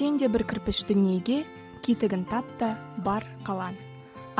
[0.00, 1.42] сен де бір кірпіш дүниеге
[1.84, 2.70] кетігін тап та
[3.04, 3.74] бар қалан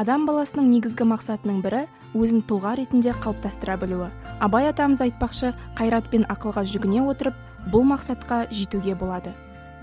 [0.00, 1.82] адам баласының негізгі мақсатының бірі
[2.16, 4.08] өзін тұлға ретінде қалыптастыра білуі.
[4.40, 7.36] Абай атамыз айтпақшы қайрат пен ақылға жүгіне отырып
[7.74, 9.34] бұл мақсатқа жетуге болады.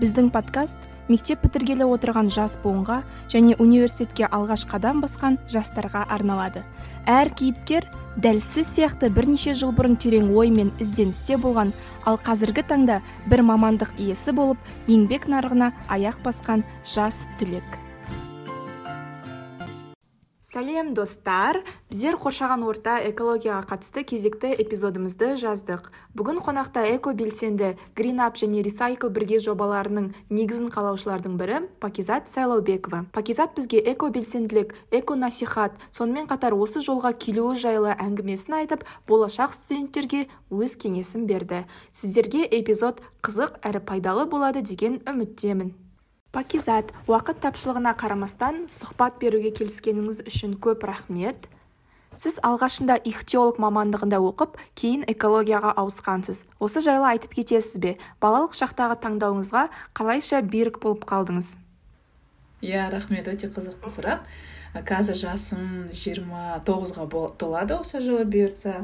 [0.02, 6.66] Біздің подкаст мектеп бітіргелі отырған жас буынға және университетке алғаш қадам басқан жастарға арналады.
[7.06, 7.86] Әр кейіпкер
[8.18, 11.70] дәл сіз сияқты бірнеше жыл бұрын терең ой мен ізденісте болған
[12.02, 12.98] ал қазіргі таңда
[13.30, 17.78] бір мамандық иесі болып еңбек нарығына аяқ басқан жас түлек.
[20.58, 21.60] Сәлем достар.
[21.88, 25.86] Біздер қоршаған орта экологияға қатысты кезекті эпизодымызды жаздық.
[26.18, 33.04] Бүгін қонақта эко белсенді гринап және ресайкл бірге жобаларының негізін қалаушылардың бірі пакизат сайлаубекова.
[33.14, 39.54] Пакизат бізге эко белсенділік эко насихат сонымен қатар осы жолға келуі жайлы әңгімесін айтып болашақ
[39.54, 41.68] студенттерге өз кеңесін берді.
[41.92, 45.76] Сіздерге эпизод қызық әрі пайдалы болады деген үміттемін.
[46.32, 51.48] Пакизат уақыт тапшылығына қарамастан сұхбат беруге келіскеніңіз үшін көп рахмет.
[52.18, 56.42] Сіз алғашында ихтиолог мамандығында оқып кейін экологияға ауысқансыз.
[56.58, 57.94] Осы жайлы айтып кетесіз бе?
[58.20, 61.54] Балалық шақтағы таңдауыңызға қалайша берік болып қалдыңыз?
[62.66, 63.30] Иә рахмет.
[63.30, 64.26] Өте қызықты сұрақ.
[64.88, 67.06] Қазір жасым жиырма тоғызға
[67.38, 68.82] толады осы жылы бұйыртса.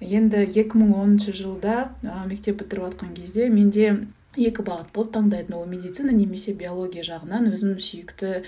[0.00, 1.90] Енді 2010 жылда
[2.26, 4.06] мектеп бітіріп жатқан кезде менде
[4.38, 5.12] екі бағыт болды.
[5.18, 8.42] Таңдайтын ол медицина немесе биология жағынан өзім сүйікті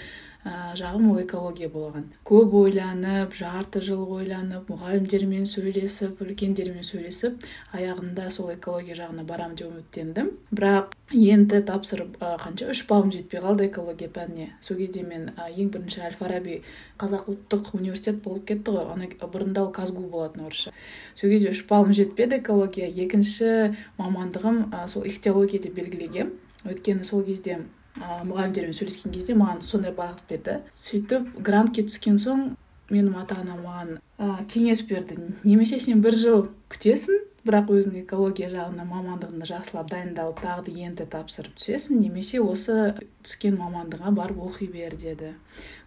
[0.45, 2.09] ә, жағым ол экология болған.
[2.27, 7.45] Көп ойланып жарты жыл ойланып мұғалімдермен сөйлесіп үлкендермен сөйлесіп
[7.77, 10.31] аяғында сол экология жағына барамын деп үміттендім.
[10.53, 14.53] Бірақ енді тапсырып қанша үш балым жетпей қалды экология пәніне.
[14.61, 16.63] Сол кезде мен ең бірінші әл фараби
[16.99, 18.89] қазақ ұлттық университет болып кетті ғой.
[18.95, 20.73] Ана бұрында ол казгу болатын орысша.
[21.15, 22.89] Сол кезде үш балым жетпеді экология.
[22.89, 27.59] Екінші мамандығым сол ихтиология деп белгілегенмін өйткені сол кезде
[28.01, 30.61] ә, мұғалімдермен сөйлескен кезде маған сондай бағыт берді.
[30.77, 32.53] Сөйтіп грантке түскен соң
[32.93, 35.19] менің ата анам маған ә, кеңес берді.
[35.45, 41.07] Немесе сен бір жыл күтесің бірақ өзің экология жағына мамандығыңды жақсылап дайындалып тағы да енді
[41.11, 42.93] тапсырып түсесің немесе осы
[43.27, 45.33] түскен мамандығыңа барып оқи бер деді.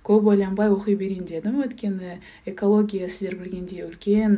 [0.04, 1.62] Көп ойланбай оқи берейін дедім.
[1.64, 2.20] Өйткені
[2.52, 4.36] экология сіздер білгендей үлкен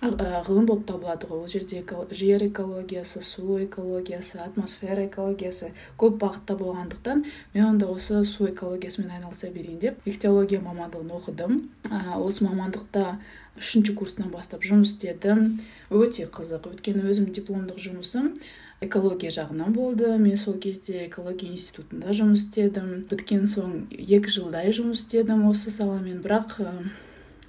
[0.00, 1.40] ғылым болып табылады ғой.
[1.42, 8.46] Ол жерде жер экологиясы су экологиясы атмосфера экологиясы көп бағытта болғандықтан мен онда осы су
[8.46, 11.58] экологиясымен айналыса берейін деп ихтиология мамандығын оқыдым.
[11.90, 13.18] Ә, осы мамандықта
[13.58, 15.58] үшінші курстан бастап жұмыс істедім.
[15.90, 16.70] Өте қызық.
[16.70, 18.36] Өйткені өзім дипломдық жұмысым
[18.80, 20.14] экология жағынан болды.
[20.18, 23.02] Мен сол кезде экология институтында жұмыс істедім.
[23.10, 26.22] Біткен соң екі жылдай жұмыс істедім осы саламен.
[26.22, 26.60] Бірақ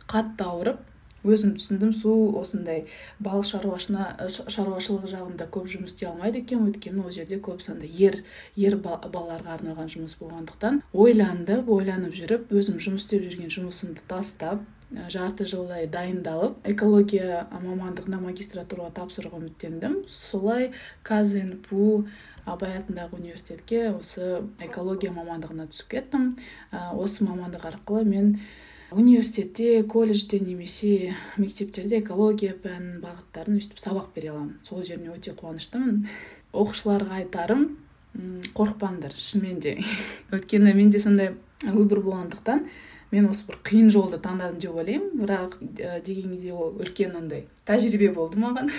[0.10, 0.81] қатты ауырып
[1.24, 2.85] өзім түсіндім су осындай
[3.19, 8.22] балық шаруашылығы жағында көп жұмыс істей алмайды екен өйткені ол жерде көп сондай ер
[8.56, 15.46] ер балаларға арналған жұмыс болғандықтан ойландым ойланып жүріп өзім жұмыс істеп жүрген жұмысымды тастап жарты
[15.46, 20.00] жылдай дайындалып экология мамандығына магистратураға тапсыруға үміттендім.
[20.09, 20.72] Солай
[21.06, 22.07] казнпу
[22.50, 26.31] абай атындағы университетке осы экология мамандығына түсіп кеттім.
[26.97, 28.34] Осы мамандық арқылы мен
[28.91, 34.57] университетте колледжде немесе мектептерде экология пән бағыттарын өйстіп сабақ бере аламын.
[34.63, 36.05] Сол жеріне өте қуаныштымын.
[36.53, 37.67] Оқушыларға айтарым
[38.57, 39.75] қорықпаңдар шынымен де.
[40.33, 42.66] Өйткені менде сондай выбор болғандықтан
[43.11, 45.13] мен осы бір қиын жолды таңдадым деп ойлаймын.
[45.21, 45.59] Бірақ
[46.06, 48.73] дегенде ол үлкен андай тәжірибе болды маған.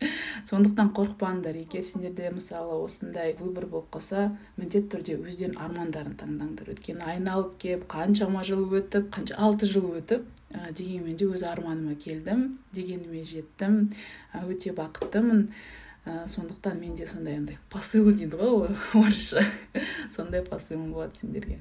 [0.50, 1.56] сондықтан қорықпаңдар.
[1.60, 6.72] Егер сендерде мысалы осындай выбор болып қалса міндетті түрде өздерінің армандарын таңдаңдар.
[6.74, 11.96] Өйткені айналып келіп қаншама жыл өтіп қанша алты жыл өтіп ә, дегенмен де өз арманыма
[12.00, 13.90] келдім дегеніме жеттім
[14.46, 15.48] өте бақыттымын.
[16.06, 19.44] Ә, сондықтан менде сондай андай посыл дейді ғой орысша.
[20.10, 21.60] Сондай посылым болады сендерге.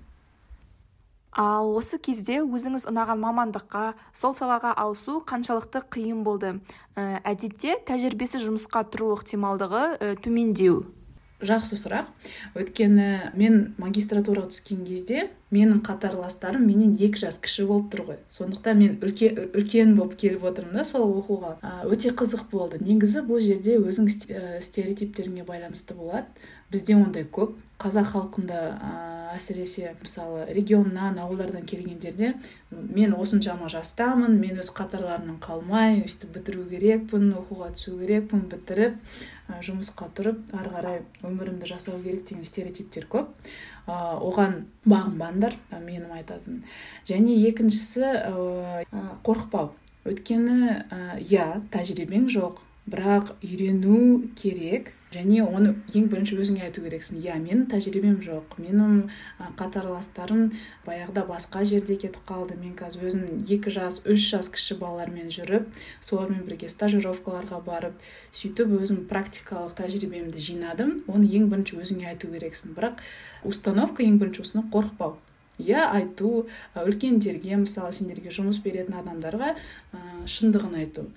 [1.39, 6.57] Ал осы кезде өзіңіз ұнаған мамандыққа сол салаға ауысу қаншалықты қиын болды.
[6.99, 10.83] Ә, әдетте тәжірибесіз жұмысқа тұру ықтималдығы ә, төмендеу.
[11.39, 12.09] Жақсы сұрақ.
[12.59, 18.17] Өйткені мен магистратураға түскен кезде менің қатарластарым менен екі жас кіші болып тұр ғой.
[18.35, 21.55] Сондықтан мен үлкен, үлкен болып келіп отырмын да сол оқуға.
[21.87, 22.83] Өте қызық болды.
[22.83, 24.11] Негізі бұл жерде өзің
[24.67, 26.27] стереотиптеріңе байланысты болады.
[26.71, 27.57] Бізде ондай көп.
[27.79, 28.89] Қазақ халқында ә,
[29.37, 32.33] әсіресе мысалы регионнан ауылдардан келгендерде
[32.71, 38.99] мен осыншама жастамын мен өз қатарларымнан қалмай өйстіп бітіру керекпін оқуға түсу керекпін бітіріп
[39.47, 43.31] ә, жұмысқа тұрып ары қарай өмірімді жасау керек деген стереотиптер көп.
[43.87, 46.65] Ә, оған бағынбаңдар менің айтатыным.
[47.07, 49.71] Және екіншісі ә, қорықпау.
[50.09, 50.83] Өйткені
[51.23, 57.21] иә тәжірибең жоқ бірақ үйрену керек және оны ең бірінші өзіңе айту керексің.
[57.23, 59.07] Иә менің тәжірибем жоқ менің
[59.57, 60.51] қатарластарым
[60.85, 62.57] баяғыда басқа жерде кетіп қалды.
[62.61, 65.65] Мен қазір өзім екі жас үш жас кіші балалармен жүріп
[66.01, 67.97] солармен бірге стажировкаларға барып
[68.37, 70.99] сөйтіп өзім практикалық тәжірибемді жинадым.
[71.07, 72.77] Оны ең бірінші өзіңе айту керексің.
[72.77, 73.01] Бірақ
[73.41, 75.17] установка ең бірінші осыны қорықпау.
[75.59, 76.45] Иә айту
[76.77, 79.57] үлкендерге мысалы сендерге жұмыс беретін адамдарға
[80.23, 81.09] шындығын айту.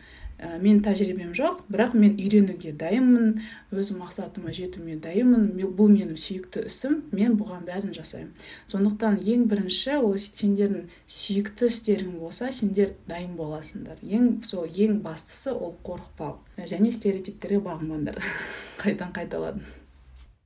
[0.42, 3.36] Ә, мен тәжірибем жоқ бірақ мен үйренуге дайынмын
[3.70, 5.52] өз мақсатыма жетуге дайынмын.
[5.62, 8.32] Бұл менің сүйікті ісім мен бұған бәрін жасаймын.
[8.70, 14.02] Сондықтан ең бірінші ол сендердің сүйікті істерің болса сендер дайын боласыңдар.
[14.02, 16.40] Ең сол ең бастысы ол қорықпау.
[16.58, 18.18] Және стереотиптерге бағынбаңдар.
[18.82, 19.70] Қайтадан қайталадым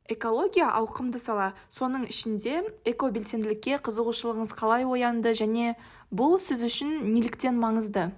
[0.08, 1.52] экология ауқымды сала.
[1.72, 5.74] Соның ішінде экобелсенділікке қызығушылығыңыз қалай оянды және
[6.14, 8.10] бұл сіз үшін неліктен маңызды?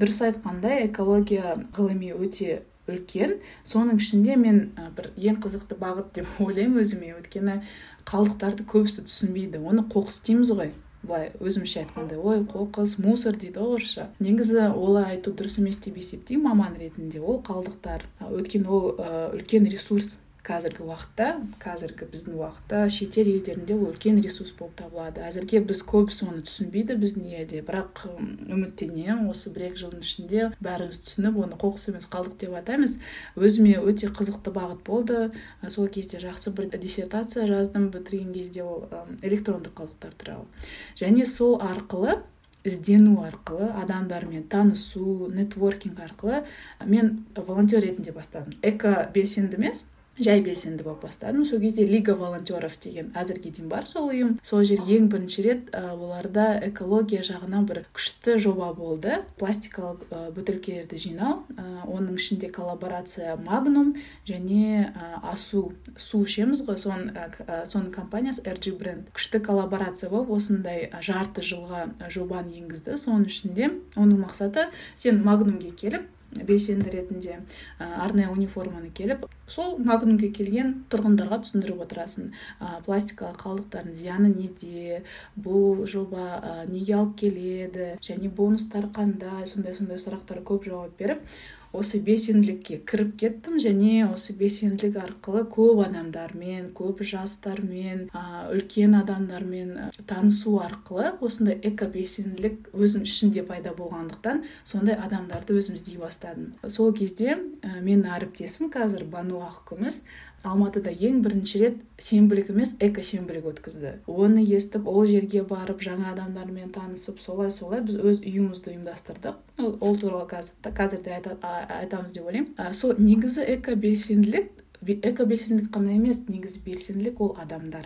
[0.00, 3.38] Дұрыс айтқандай экология ғылыми өте үлкен.
[3.66, 4.60] Соның ішінде мен
[4.96, 7.14] бір ең қызықты бағыт деп ойлаймын өзіме.
[7.18, 7.60] Өйткені
[8.08, 9.60] қалдықтарды көбісі түсінбейді.
[9.60, 10.72] Оны қоқыс дейміз ғой.
[11.02, 12.18] Былай өзімше айтқанда.
[12.20, 14.08] Ой қоқыс мусор дейді ғой орысша.
[14.20, 17.20] Негізі олай айту дұрыс емес деп есептеймін маман ретінде.
[17.20, 18.90] Ол қалдықтар өйткені ол
[19.36, 20.16] үлкен ресурс.
[20.46, 21.26] Қазіргі уақытта
[21.60, 25.20] қазіргі біздің уақытта шетел елдерінде ол үлкен ресурс болып табылады.
[25.26, 31.02] Әзірге біз көбісі оны түсінбейді біздің елде бірақ үміттенемін осы бір екі жылдың ішінде бәріміз
[31.04, 32.96] түсініп оны қоқыс емес қалдық деп атаймыз.
[33.36, 35.30] Өзіме өте қызықты бағыт болды.
[35.68, 38.88] Сол кезде жақсы бір диссертация жаздым бітірген кезде ол
[39.20, 40.48] электрондық қалдықтар туралы.
[40.96, 42.22] Және сол арқылы
[42.64, 46.44] іздену арқылы адамдармен танысу нетворкинг арқылы
[46.84, 48.52] мен волонтер ретінде бастадым.
[48.62, 49.86] Эко белсенді емес
[50.18, 51.44] жай белсенді болып бастадым.
[51.44, 54.36] Сол кезде лига волонтеров деген әзірге дейін бар сол ұйым.
[54.42, 59.20] Сол жер ең бірінші рет ә, оларда экология жағынан бір күшті жоба болды.
[59.40, 63.94] Пластикалық ә, бөтелкелерді жинау ә, оның ішінде коллаборация магнум
[64.28, 66.78] және ә, асу су ішеміз ғой.
[66.80, 69.10] Соның ә, соның компаниясы rg бренд.
[69.16, 73.00] Күшті коллаборация болып осындай жарты жылға жобаны енгізді.
[73.00, 77.38] Соның ішінде оның мақсаты сен магнумге келіп белсенді ретінде
[77.78, 82.32] ә, арнайы униформаны келіп сол магнумге келген тұрғындарға түсіндіріп отырасың.
[82.60, 85.02] Ә, пластикалық қалдықтардың зияны неде
[85.36, 91.24] бұл жоба ә, неге алып келеді және бонустар қандай сондай сондай сұрақтарға көп жауап беріп
[91.72, 100.56] осы белсенділікке кіріп кеттім және осы белсенділік арқылы көп адамдармен көп жастармен үлкен адамдармен танысу
[100.64, 106.54] арқылы осындай экобелсенділік өзім ішінде пайда болғандықтан сондай адамдарды өзім іздей бастадым.
[106.66, 110.02] Сол кезде ә, менің әріптесім қазір бану ақкүміс
[110.42, 113.92] алматыда ең бірінші рет сенбілік емес эко сенбілік өткізді.
[114.08, 119.36] Оны естіп ол жерге барып жаңа адамдармен танысып солай солай біз өз үйімізді ұйымдастырдық.
[119.60, 122.72] Ол туралы қазір қазір де айтамыз деп ойлаймын.
[122.72, 124.48] Сол негізі эко белсенділік
[124.80, 127.84] эко белсенділік қана емес негізі белсенділік ол адамдар.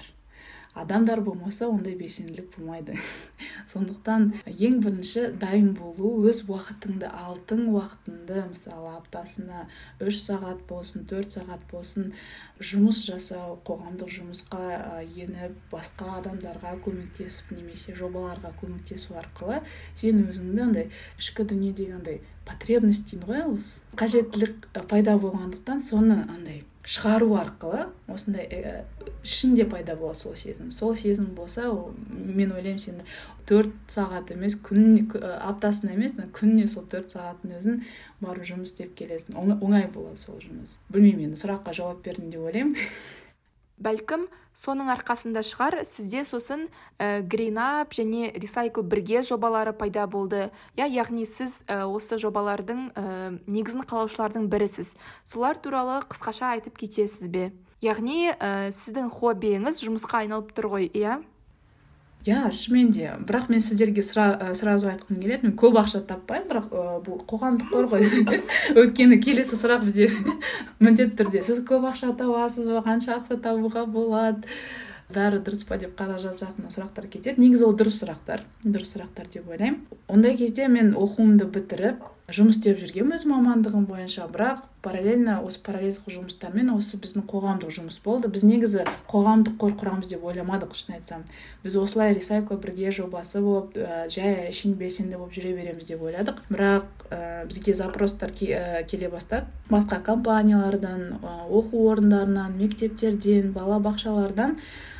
[0.74, 2.96] Адамдар болмаса ондай белсенділік болмайды.
[3.72, 9.64] Сондықтан ең бірінші дайын болу өз уақытыңды алтын уақытыңды мысалы аптасына
[10.02, 12.10] үш сағат болсын төрт сағат болсын
[12.58, 14.60] жұмыс жасау қоғамдық жұмысқа
[15.04, 19.62] еніп басқа адамдарға көмектесіп немесе жобаларға көмектесу арқылы
[19.94, 23.58] сен өзіңді андай ішкі дүниедегі андай потребность дейді ғой
[23.98, 28.84] қажеттілік пайда болғандықтан соны андай шығару арқылы осындай
[29.24, 30.70] ішінде пайда болады сол сезім.
[30.72, 31.70] Сол сезім болса
[32.10, 33.00] мен ойлаймын сен
[33.48, 37.82] төрт сағат емес күн аптасына емес күніне сол төрт сағаттың өзін
[38.20, 39.40] барып жұмыс істеп келесің.
[39.56, 40.78] Оңай болады сол жұмыс.
[40.92, 42.76] Білмеймін енді сұраққа жауап бердім деп ойлаймын.
[43.84, 44.26] бәлкім
[44.56, 45.80] соның арқасында шығар.
[45.84, 50.48] Сізде сосын ә, гринап және ресайкл бірге жобалары пайда болды.
[50.78, 53.04] Иә яғни сіз ә, осы жобалардың ә,
[53.46, 54.94] негізін қалаушылардың бірісіз.
[55.26, 57.50] Солар туралы қысқаша айтып кетесіз бе?
[57.84, 61.20] Яғни ә, сіздің хоббиіңіз жұмысқа айналып тұр ғой иә?
[62.24, 66.84] Иә шынымен де бірақ мен сіздерге сразу айтқым келеді мен көп ақша таппаймын бірақ ә,
[67.04, 68.06] бұл қоғамдық қор ғой.
[68.80, 70.08] Өйткені келесі сұрақ бізде
[70.80, 71.44] міндетті түрде.
[71.44, 72.80] Сіз көп ақша табасыз ба?
[72.86, 74.48] Қанша ақша табуға болады?
[75.12, 77.36] Бәрі дұрыс па деп қаражат жағынан сұрақтар кетеді.
[77.42, 78.40] Негізі ол дұрыс сұрақтар.
[78.64, 79.82] Дұрыс сұрақтар деп ойлаймын.
[80.08, 82.00] Ондай кезде мен оқуымды бітіріп
[82.32, 84.24] жұмыс істеп жүргенмін өз мамандығым бойынша.
[84.32, 88.30] Бірақ параллельно осы параллельдік жұмыстармен осы біздің қоғамдық жұмыс болды.
[88.32, 91.26] Біз негізі қоғамдық қор құрамыз деп ойламадық шын айтсам.
[91.64, 96.40] Біз осылай ресайкл бірге жобасы болып ә, жай әшейін белсенді болып жүре береміз деп ойладық.
[96.48, 99.44] Бірақ ә, бізге запростар келе бастады.
[99.68, 104.56] Басқа компаниялардан оқу орындарынан мектептерден балабақшалардан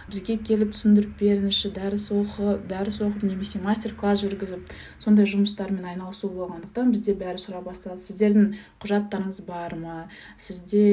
[0.09, 6.31] бізге келіп түсіндіріп беріңізші дәріс оқы дәріс оқып немесе мастер класс жүргізіп сондай жұмыстармен айналысу
[6.35, 9.97] болғандықтан бізде бәрі сұра бастады сіздердің құжаттарыңыз бар ма?
[10.39, 10.85] Сізде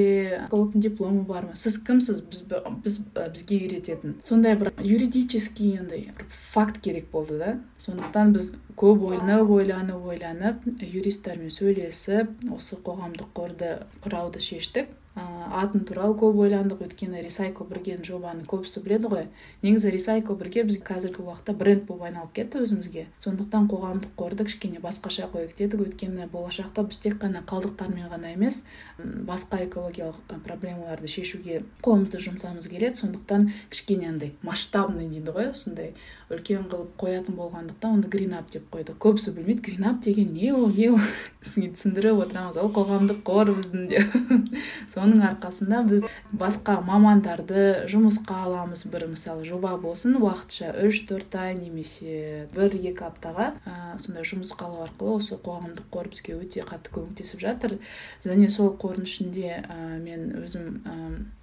[0.45, 1.55] экологтың дипломы бар ма?
[1.55, 2.21] Сіз кімсіз?
[2.31, 2.45] Біз,
[2.83, 4.15] біз бізге үйрететін.
[4.23, 7.51] Сондай бір юридический андай факт керек болды да.
[7.81, 14.89] Сондықтан біз көп ойланып ойланып ойланып юристтермен сөйлесіп осы қоғамдық қорды құрауды шештік.
[15.15, 16.85] Атын туралы көп ойландық.
[16.85, 19.25] Өйткені ресайкл бірген жобаны көбісі біледі ғой.
[19.61, 23.07] Негізі ресайкл бірге біз қазіргі уақытта бренд болып айналып кетті өзімізге.
[23.19, 25.83] Сондықтан қоғамдық қорды кішкене басқаша қояйық дедік.
[25.83, 28.63] Өйткені болашақта біз тек қана қалдықтармен ғана емес
[28.97, 33.01] басқа экологиялық проблемаларды шешуге қолымызды жұмсамыз келеді.
[33.03, 35.93] Сондықтан кішкене андай масштабный дейді ғой осындай
[36.31, 38.95] үлкен қылып қоятын болғандықтан оны гринап деп қойдық.
[39.03, 40.99] Көбісі білмейді гринап деген не ол не ол?
[41.43, 42.59] Түсіндіріп отырамыз.
[42.61, 44.15] Ол қоғамдық қор біздің деп
[45.01, 46.05] соның арқасында біз
[46.37, 53.07] басқа мамандарды жұмысқа аламыз бір мысалы жоба болсын уақытша үш төрт ай немесе бір екі
[53.09, 53.51] аптаға.
[53.65, 57.77] Ә, сондай жұмысқа алу арқылы осы қоғамдық қор бізге өте қатты көмектесіп жатыр.
[58.25, 60.97] Және сол қордың ішінде ә, мен өзім ә,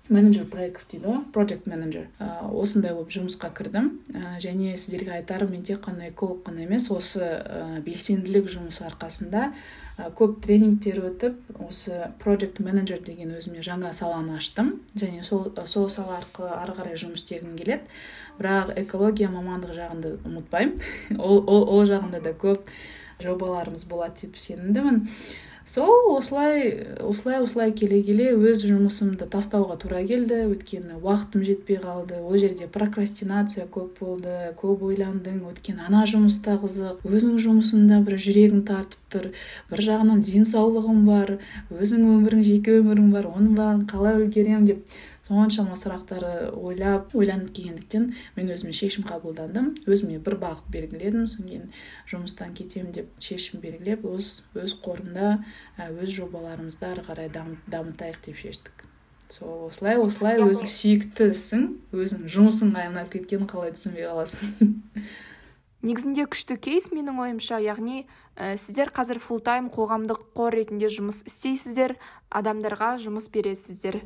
[0.09, 2.07] менеджер проект дейді ғой project менеджер.
[2.19, 3.91] Осындай болып жұмысқа кірдім.
[4.15, 9.51] Ә, және сіздерге айтарым мен тек қана эколог қана емес осы ә, белсенділік жұмысы арқасында
[9.51, 9.53] ә,
[9.99, 14.77] көп тренингтер өтіп осы project менеджер деген өзіме жаңа саланы аштым.
[14.95, 17.89] Және сол, сол сала арқылы ары қарай жұмыс істегім келеді.
[18.39, 20.79] Бірақ экология мамандығы жағында ұмытпаймын.
[21.19, 22.71] Ол, ол, ол жағында да көп
[23.25, 25.03] жобаларымыз болады деп сенімдімін.
[25.69, 30.47] Сол осылай осылай осылай келе келе өз жұмысымды тастауға тура келді.
[30.49, 32.23] Өйткені уақытым жетпей қалды.
[32.23, 35.43] Ол жерде прокрастинация көп болды көп ойландың.
[35.51, 37.05] Өйткені ана жұмыс та қызық.
[37.05, 39.29] Өзің жұмысыңда бір жүрегің тартып тұр.
[39.69, 41.37] Бір жағынан денсаулығың бар.
[41.69, 43.29] Өзің өмірің жеке өмірің бар.
[43.29, 44.99] Оның бәрін қалай үлгеремін деп
[45.29, 51.71] соншама сұрақтарды ойлап ойланып келгендіктен мен өзіме шешім қабылдадым өзіме бір бағыт белгіледім содан кейін
[52.11, 55.37] жұмыстан кетемін деп шешім белгілеп өз өз қорымда
[55.91, 58.85] өз жобаларымызды ары қарай дамытайық деп шештік.
[59.29, 64.55] Сол осылай осылай өзің сүйікті ісің өзің жұмысыңа айналып кеткенін қалай түсінбей қаласың?
[65.85, 71.21] Негізінде күшті кейс менің ойымша яғни ә, сіздер қазір фулл тайм қоғамдық қор ретінде жұмыс
[71.29, 71.99] істейсіздер
[72.35, 74.01] адамдарға жұмыс бересіздер.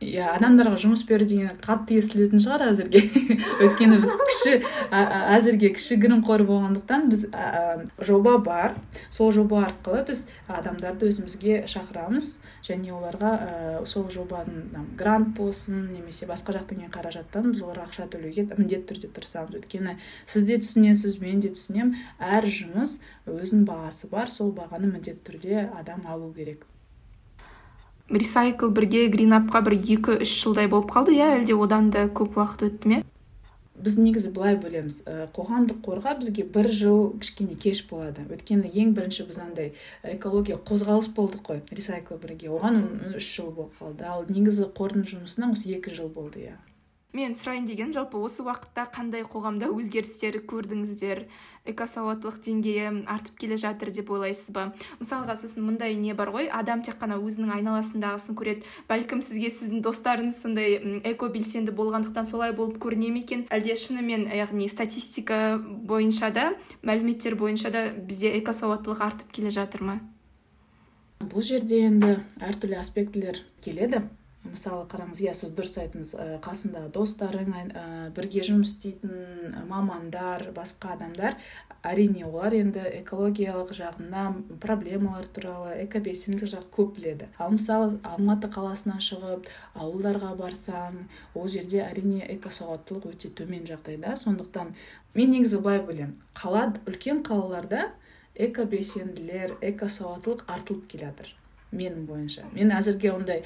[0.00, 3.02] Иә адамдарға жұмыс беру деген қатты естілетін шығар әзірге.
[3.64, 4.54] Өйткені біз кіші
[4.90, 8.78] әзірге кішігірім қор болғандықтан біз ә, жоба бар.
[9.12, 12.30] Сол жоба арқылы біз адамдарды өзімізге шақырамыз.
[12.64, 18.08] Және оларға ә, сол жобаның грант болсын немесе басқа жақтан келген қаражаттан біз оларға ақша
[18.08, 19.60] төлеуге міндетті түрде тырысамыз.
[19.60, 21.94] Өйткені сіз де түсінесіз мен де түсінемін.
[22.16, 24.32] Әр жұмыс өзінің бағасы бар.
[24.32, 26.69] Сол бағаны міндетті түрде адам алу керек.
[28.10, 31.14] Ресайкл бірге гринапқа бір екі үш жылдай болып қалды.
[31.16, 33.02] Иә әлде одан да көп уақыт өтті ме?
[33.80, 35.00] Біз негізі былай бөлеміз.
[35.08, 38.26] Ә, қоғамдық қорға бізге бір жыл кішкене кеш болады.
[38.28, 39.72] Өйткені ең бірінші біз андай
[40.04, 42.50] экология қозғалыс болдық қой ресайкл бірге.
[42.52, 42.82] Оған
[43.16, 44.04] үш жыл болып қалды.
[44.04, 46.58] Ал негізі қордың жұмысына осы екі жыл болды иә.
[47.12, 51.24] Мен сұрайын деген жалпы осы уақытта қандай қоғамда өзгерістер көрдіңіздер?
[51.70, 54.70] Экосауаттылық деңгейі артып келе жатыр деп ойлайсыз ба?
[55.00, 56.48] Мысалға сосын мындай не бар ғой?
[56.48, 58.64] Адам тек қана өзінің айналасындағысын көреді.
[58.88, 60.78] Бәлкім сізге сіздің достарыңыз сондай
[61.10, 63.44] эко белсенді болғандықтан солай болып көріне ме екен?
[63.50, 66.46] Әлде шынымен яғни статистика бойынша да
[66.86, 70.00] мәліметтер бойынша да бізде экосауаттылық артып келе жатыр ма?
[71.20, 74.06] Бұл жерде енді әртүрлі аспектілер келеді.
[74.48, 76.12] Мысалы қараңыз иә сіз дұрыс айттыңыз
[76.44, 77.82] қасында достарың ә,
[78.16, 81.36] бірге жұмыс істейтін мамандар басқа адамдар.
[81.84, 87.28] Әрине олар енді экологиялық жағынан проблемалар туралы экобелсенділік жақ көп біледі.
[87.40, 90.98] Ал мысалы алматы қаласынан шығып ауылдарға барсаң
[91.34, 94.74] ол жерде әрине экосауаттылық өте төмен жағдайда сондықтан
[95.16, 97.88] мен негізі былай білемін қала үлкен қалаларда
[98.36, 101.39] экобелсенділер экосауаттылық артылып келе жатыр
[101.72, 102.46] менің бойынша.
[102.54, 103.42] Мен әзірге ондай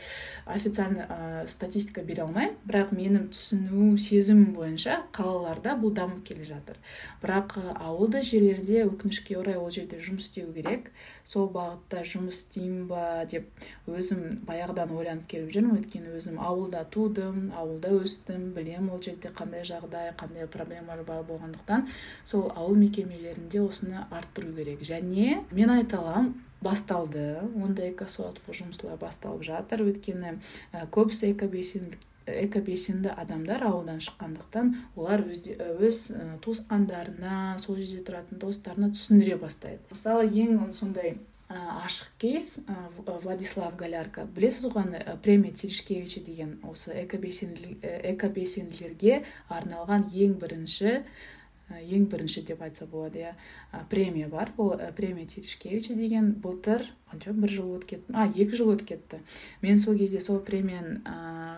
[0.47, 2.57] официальный ә, статистика бере алмаймын.
[2.69, 6.79] Бірақ менің түсіну сезімім бойынша қалаларда бұл дамып келе жатыр.
[7.23, 10.91] Бірақ ауылды жерлерде өкінішке орай ол жерде жұмыс істеу керек.
[11.25, 13.51] Сол бағытта жұмыс істеймін ба деп
[13.89, 15.79] өзім баяғыдан ойланып келіп жүрмін.
[15.83, 21.89] Өйткені өзім ауылда тудым ауылда өстім білемін ол жерде қандай жағдай қандай проблемалар бар болғандықтан
[22.25, 24.83] сол ауыл мекемелерінде осыны арттыру керек.
[24.85, 27.25] Және мен айта аламын басталды.
[27.61, 29.79] Ондай экосауаттылық жұмыстар басталып жатыр.
[29.91, 30.31] Өйткені
[30.95, 36.09] көбісі экобелсенділік экобелсенді адамдар ауылдан шыққандықтан олар өз, өз
[36.41, 39.85] туысқандарына сол жерде тұратын достарына түсіндіре бастайды.
[39.93, 41.21] Мысалы ең сондай
[41.53, 42.65] ашық кейс
[43.05, 51.05] владислав галярка білесіз ғой премия терешкевича деген осы экобелсенділерге арналған ең бірінші
[51.71, 53.33] ең бірінші деп айтса болады иә.
[53.91, 56.33] Премия бар бұл премия терешкевича деген.
[56.43, 57.33] Былтыр қанша?
[57.33, 58.13] бір жыл өтіп кетті.
[58.13, 59.21] А екі жыл өтіп кетті.
[59.63, 61.01] Мен сол кезде сол премияның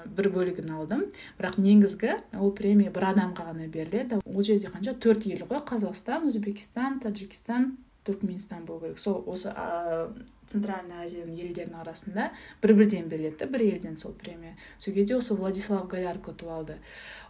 [0.06, 1.06] бір бөлігін алдым.
[1.40, 4.20] Бірақ негізгі ол премия бір адамға ғана беріледі.
[4.24, 4.94] Ол жерде қанша?
[4.94, 5.62] төрт ел ғой.
[5.66, 9.00] Қазақстан өзбекстан таджикстан түркменстан болу керек.
[9.02, 10.06] Сол осы ә,
[10.46, 12.30] центральный азияның елдерінің арасында
[12.62, 14.56] бір бірден беріледі бір елден сол премия.
[14.78, 16.78] Сол кезде осы владислав галярко ұтып алды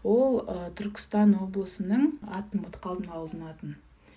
[0.04, 3.76] ол ә, түркістан облысының атын ұмытып қалдым ауылдың атын.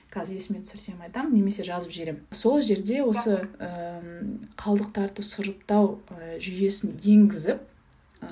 [0.09, 4.09] Қазір есіме түсірсем айтамын немесе жазып жіберемін сол жерде осы ә,
[4.57, 7.61] қалдықтарды сұрыптау ә, жүйесін енгізіп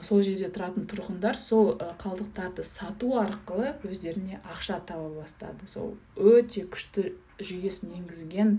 [0.03, 5.69] сол жерде тұратын тұрғындар сол қалдықтарды сату арқылы өздеріне ақша таба бастады.
[5.71, 8.57] Сол өте күшті жүйесін енгізген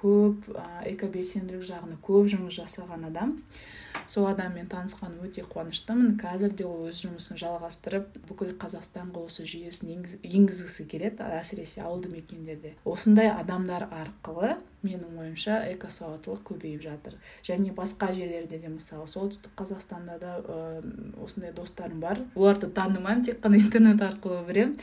[0.00, 0.48] көп
[0.88, 3.36] экобелсенділік жағына көп жұмыс жасаған адам.
[4.06, 6.16] Сол адаммен танысқаныма өте қуаныштымын.
[6.20, 9.92] Қазір де ол өз жұмысын жалғастырып бүкіл қазақстанға осы жүйесін
[10.22, 12.74] енгізгісі келеді әсіресе ауылды мекендерде.
[12.84, 17.16] Осындай адамдар арқылы менің ойымша экосауаттылық көбейіп жатыр.
[17.44, 20.82] Және басқа жерлерде де мысалы солтүстік қазақстанда да ә,
[21.22, 22.22] осындай достарым бар.
[22.34, 24.78] Оларды танымаймын тек қана интернет арқылы білемін.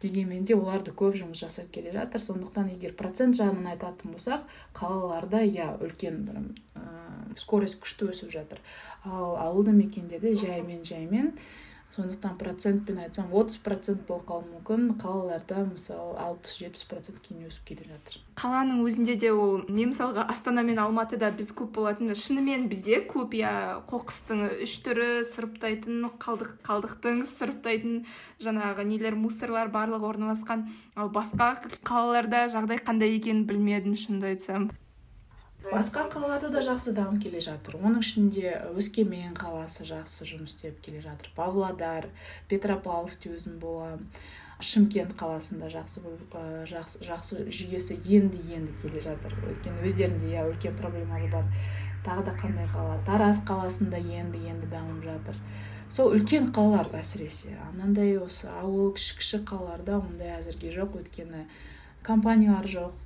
[0.00, 2.24] Дегенмен де оларды көп жұмыс жасап келе жатыр.
[2.24, 6.40] Сондықтан егер процент жағынан айтатын болсақ қалаларда иә үлкен бір
[7.38, 8.51] скорость күшті өсіп жатыр.
[9.04, 11.34] Ал ауылды мекендерде жаймен жаймен.
[11.92, 14.94] Сондықтан процентпен айтсам отыз процент болып қалуы мүмкін.
[14.96, 18.16] Қалаларда мысалы алпыс жетпіс процентке өсіп келе жатыр.
[18.40, 23.36] Қаланың өзінде де ол мен мысалға астана мен алматыда біз көп болатын шынымен бізде көп
[23.36, 23.52] иә
[23.92, 28.06] қоқыстың үш түрі сұрыптайтын қалдық қалдықтың сұрыптайтын
[28.40, 30.70] жаңағы нелер мусорлар барлығы орналасқан.
[30.96, 34.70] Ал басқа қалаларда жағдай қандай екенін білмедім шынымды айтсам.
[35.70, 37.76] Басқа қалаларда да жақсы дамып келе жатыр.
[37.78, 41.30] Оның ішінде өскемен қаласы жақсы жұмыс істеп келе жатыр.
[41.36, 42.08] Павлодар
[42.50, 44.06] петропавловскте өзім боламын.
[44.62, 46.02] Шымкент қаласында жақсы
[46.70, 49.34] жақсы, жақсы жүйесі енді енді келе жатыр.
[49.50, 51.48] Өйткені өздерінде иә үлкен проблемалар бар.
[52.06, 53.00] Тағы да қандай қала?
[53.06, 55.38] Тараз қаласында енді енді дамып жатыр.
[55.90, 57.56] Сол үлкен қалалар әсіресе.
[57.74, 60.94] Мынандай осы ауыл кіші кіші қалаларда ондай әзірге жоқ.
[61.02, 61.46] Өйткені
[62.06, 63.01] компаниялар жоқ.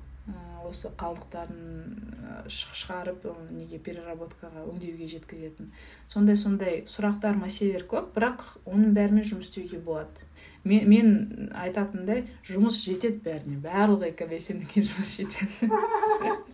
[0.69, 5.71] Осы қалдықтарын шығарып неге переработкаға өңдеуге жеткізетін.
[6.11, 10.27] Сондай сондай сұрақтар мәселелер көп бірақ оның бәрімен жұмыс істеуге болады.
[10.67, 13.61] Мен, мен айтатындай жұмыс жетеді бәріне.
[13.63, 15.71] Барлық экобелсендіге жұмыс жетеді.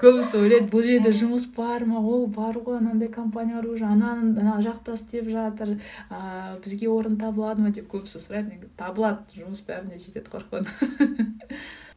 [0.00, 2.00] Көбісі ойлайды бұл жерде жұмыс бар ма?
[2.00, 4.16] Ол бар ғой анандай компаниялар уже ана
[4.64, 5.76] жақта істеп жатыр
[6.08, 7.70] ә, бізге орын табылады ма?
[7.76, 8.72] деп көбісі сұрайды.
[8.80, 11.52] Табылады жұмыс бәріне жетеді қорықпаңдар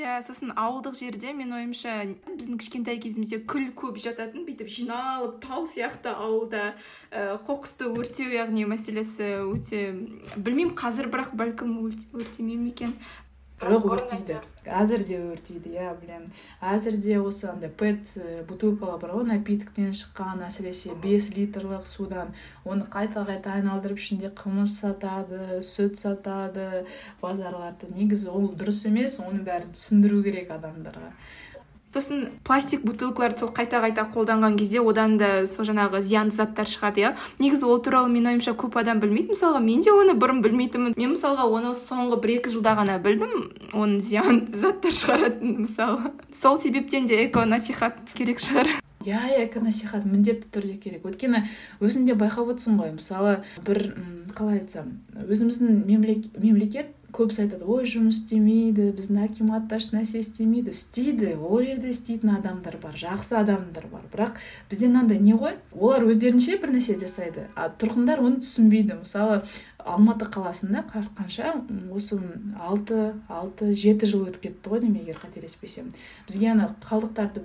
[0.00, 1.94] иә сосын ауылдық жерде мен ойымша
[2.26, 6.62] біздің кішкентай кезімізде күл көп жататын бүйтіп жиналып тау сияқты ауылда
[7.12, 9.82] ә, қоқысты өртеу яғни мәселесі өте
[10.36, 11.76] білмеймін қазір бірақ бәлкім
[12.16, 12.96] өртемей ме екен.
[13.60, 14.38] Жоқ өртейді.
[14.64, 16.30] әзір де өртейді иә білемін
[16.64, 18.14] әзір де осы андай пэт
[18.48, 22.32] бутылкалар бар ғой напитоктен шыққан әсіресе бес литрлық судан.
[22.64, 26.86] Оны қайта қайта айналдырып ішінде қымыз сатады сүт сатады.
[27.20, 31.12] Базарларда негізі ол дұрыс емес оның бәрін түсіндіру керек адамдарға.
[31.94, 37.02] Сосын пластик бутылкаларды сол қайта қайта қолданған кезде одан да сол жаңағы зиянды заттар шығады
[37.02, 37.14] иә?
[37.42, 39.34] Негізі ол туралы менің ойымша көп адам білмейді.
[39.34, 40.94] Мысалға мен де оны бұрын білмейтінмін.
[40.96, 46.60] Мен мысалға оны соңғы бір екі жылда ғана білдім оның зиянды заттар шығаратынын мысалы сол
[46.62, 48.70] себептен де эко насихат керек шығар.
[49.00, 51.06] Иә иә эко насихат міндетті түрде керек.
[51.08, 51.46] Өйткені
[51.80, 52.92] өзің де байқап отырсың ғой.
[52.92, 53.94] Мысалы бір
[54.36, 61.62] қалай айтсам өзіміздің мемлекет көбісі айтады ой жұмыс істемейді біздің акиматта ешнәрсе істемейді істейді ол
[61.64, 64.04] жерде істейтін адамдар бар жақсы адамдар бар.
[64.12, 64.38] Бірақ
[64.70, 65.56] бізде мынандай не ғой?
[65.74, 69.00] Олар өздерінше бір нәрсе жасайды а тұрғындар оны түсінбейді.
[69.02, 69.42] Мысалы
[69.84, 71.52] алматы қаласында қанша
[71.94, 72.18] осы
[72.58, 75.90] алты алты жеті жыл өтіп кетті ғой деймін егер қателеспесем.
[76.28, 77.42] Бізге ана қалдықтарды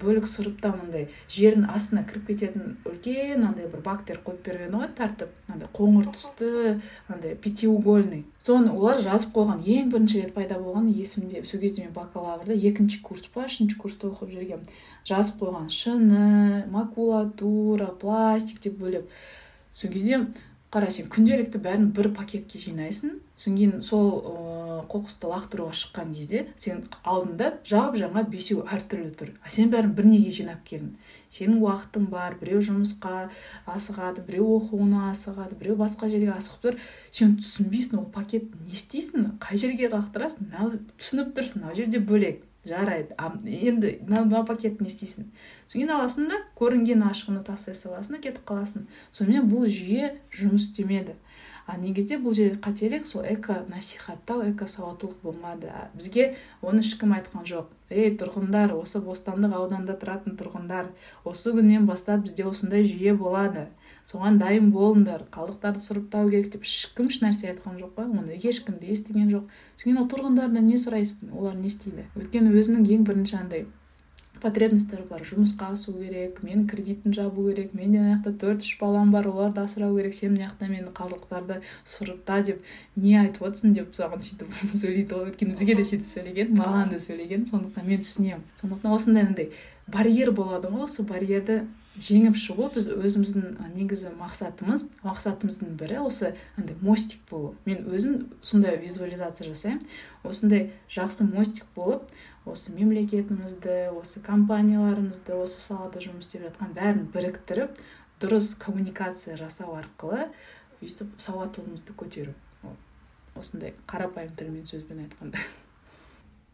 [0.00, 5.32] бөлік сұрыптау мындай жердің астына кіріп кететін үлкен андай бір бактер қойып берген ғой тартып
[5.48, 8.26] андай қоңыр түсті андай пятиугольный.
[8.40, 13.02] Соны олар жазып қойған ең бірінші рет пайда болған есімде сол кезде мен бакалаврда екінші
[13.04, 14.68] курс па үшінші курста оқып жүргенмін.
[15.08, 19.10] Жазып қойған шыны макулатура пластик деп бөлеп
[19.72, 20.26] сол кезде
[20.70, 23.18] қара сен күнделікті бәрін бір пакетке жинайсың.
[23.40, 29.32] Содан кейін сол ыыы қоқысты лақтыруға шыққан кезде сен алдында жап жаңа бесеу әртүрлі тұр.
[29.42, 30.92] А сен бәрін бір неге жинап келдің.
[31.30, 33.30] Сенің уақытың бар біреу жұмысқа
[33.70, 36.78] асығады біреу оқуына асығады біреу басқа жерге асығып тұр.
[37.10, 39.36] Сен түсінбейсің ол пакет не істейсің?
[39.42, 40.50] Қай жерге лақтырасың?
[40.98, 42.42] Түсініп тұрсың мына жерде бөлек.
[42.64, 43.14] Жарайды.
[43.46, 45.30] Енді мына пакетті не істейсің?
[45.66, 48.86] Содан кейін аласың да көрінген ашығына тастай саласың кетіп қаласың.
[49.10, 51.16] Сонымен бұл жүйе жұмыс істемеді.
[51.70, 57.46] А негізде бұл жерде қателік сол эко насихаттау эко сауаттылық болмады бізге оны ешкім айтқан
[57.46, 57.68] жоқ.
[57.90, 60.90] Ей тұрғындар осы бостандық ауданында тұратын тұрғындар
[61.24, 63.68] осы күннен бастап бізде осындай жүйе болады
[64.08, 65.26] соған дайын болыңдар.
[65.34, 69.50] Қалдықтарды сұрыптау керек деп ешкім ешнәрсе айтқан жоқ қой оны ешкім де естіген жоқ.
[69.76, 72.08] Содан кейін ол тұрғындардан не сұрайсың олар не істейді?
[72.16, 73.66] Өйткені өзінің ең бірінші андай
[74.40, 75.22] потребностьтері бар.
[75.26, 79.60] Жұмысқа асу керек мен кредитін жабу керек менде мына жақта төрт үш балам бар оларды
[79.62, 82.64] асырау керек сен мына жақта мені қалдықтарды сұрыпта деп
[82.96, 85.30] не айтып отырсың деп саған сөйтіп сөйлейді ғой.
[85.30, 87.46] Өйткені бізге де сөйтіп сөйлеген маған да сөйлеген.
[87.50, 88.46] Сондықтан мен түсінемін.
[88.62, 89.50] Сондықтан осындай андай
[89.86, 90.86] барьер болады ғой.
[90.88, 91.62] Осы барьерді
[91.98, 94.86] жеңіп шығу біз өзіміздің негізі мақсатымыз.
[95.02, 97.54] Мақсатымыздың бірі осы андай мостик болу.
[97.66, 99.82] Мен өзім сондай визуализация жасаймын.
[100.22, 102.06] Осындай жақсы мостик болып
[102.46, 107.80] осы мемлекетімізді осы компанияларымызды осы салада жұмыс істеп жатқан бәрін біріктіріп
[108.22, 110.28] дұрыс коммуникация жасау арқылы
[110.80, 112.34] өйстіп сауаттылығымызды көтеру.
[113.36, 115.42] Осындай қарапайым тілмен сөзбен айтқанда.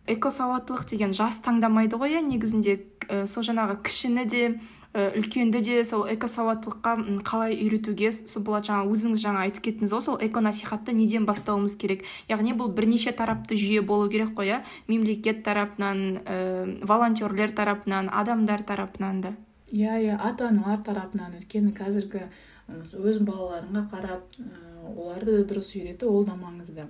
[0.07, 2.77] Экосауаттылық деген жас таңдамайды ғой иә негізінде
[3.09, 4.43] ә, сол жаңағы кішіні де
[4.97, 10.17] үлкенді де сол экосауаттылыққа қалай үйретуге сол болады жаңа өзіңіз жаңа айтып кеттіңіз ғой сол
[10.25, 12.05] эко насихатты неден бастауымыз керек?
[12.31, 18.63] Яғни бұл бірнеше тарапты жүйе болу керек қой иә мемлекет тарапынан ә, волонтерлер тарапынан адамдар
[18.63, 19.35] тарапынан да.
[19.71, 22.29] Иә иә ата аналар тарапынан өйткені қазіргі
[22.97, 24.39] өз балаларыңа қарап
[24.97, 26.87] оларды дұрыс үйрету ол да маңызды.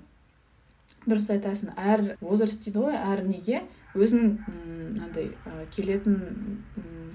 [1.07, 3.63] Дұрыс айтасың әр возраст дейді ғой әр неге?
[3.97, 5.31] Өзінің мынандай
[5.75, 6.19] келетін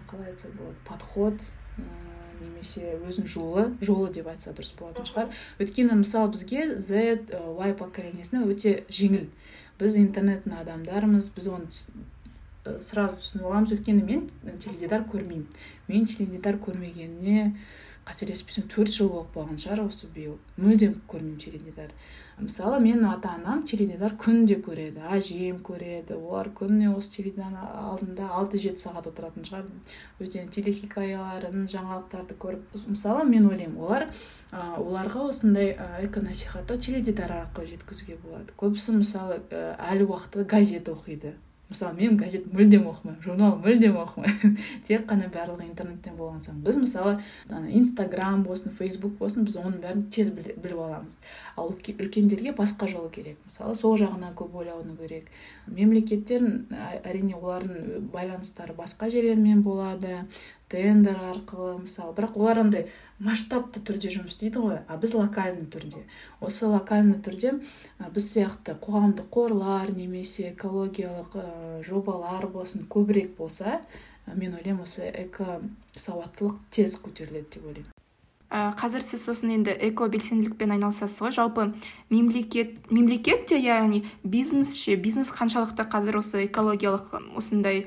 [0.10, 1.52] қалай айтса болады подход
[2.41, 5.30] немесе өзінің жолы жолы деп айтса дұрыс болатын шығар.
[5.62, 9.28] Өйткені мысалы бізге z y поколениесіне өте жеңіл.
[9.80, 11.70] Біз интернеттің адамдарымыз біз оны
[12.82, 13.76] сразу түсініп аламыз.
[13.78, 14.28] Өйткені мен
[14.62, 15.48] теледидар көрмеймін.
[15.88, 17.54] Мен теледидар көрмегеніме
[18.06, 20.38] қателеспесем төрт жыл болып қалған шығар осы биыл.
[20.58, 21.94] Мүлдем көрмеймін теледидар.
[22.41, 28.62] Мысалы менің ата анам теледидар күнде көреді әжем көреді олар күніне осы теледидар алдында алты
[28.62, 29.67] жеті сағат отыратын шығар.
[30.21, 37.71] Өздерінің телехикаяларын жаңалықтарды көріп мысалы мен ойлаймын олар ә, оларға осындай ә, насихаттау теледидар арқылы
[37.75, 38.51] жеткізуге болады.
[38.58, 41.36] Көбісі мысалы әлі уақытта газет оқиды.
[41.71, 44.57] Мысалы мен газет мүлдем оқымаймын журнал мүлдем оқымаймын.
[44.88, 46.62] Тек қана барлығы интернеттен болған соң.
[46.65, 47.17] Біз мысалы
[47.71, 51.17] инстаграм болсын фейсбук болсын біз оның бәрін тез біліп аламыз.
[51.55, 53.39] Ал үлкендерге басқа жол керек.
[53.45, 55.31] Мысалы сол жағына көп ойлану керек.
[55.67, 56.43] Мемлекеттер
[57.03, 60.25] әрине олардың байланыстары басқа жерлермен болады.
[60.71, 62.15] Тендер арқылы мысалы.
[62.15, 62.88] Бірақ олар андай
[63.19, 64.79] масштабты түрде жұмыс істейді ғой.
[64.88, 66.05] А біз локальный түрде.
[66.39, 67.57] Осы локальный түрде
[67.99, 71.47] біз сияқты қоғамдық қорлар немесе экологиялық ә,
[71.84, 73.81] жобалар болсын көбірек болса
[74.27, 75.60] мен ойлаймын осы эко
[75.91, 77.91] сауаттылық тез көтеріледі деп ойлаймын.
[78.51, 81.31] Ә, қазір сіз сосын енді эко белсенділікпен айналысасыз ғой.
[81.36, 81.69] Жалпы
[82.10, 87.86] мемлекет мемлекет те яғни бизнес ше бизнес қаншалықты қазір осы экологиялық осындай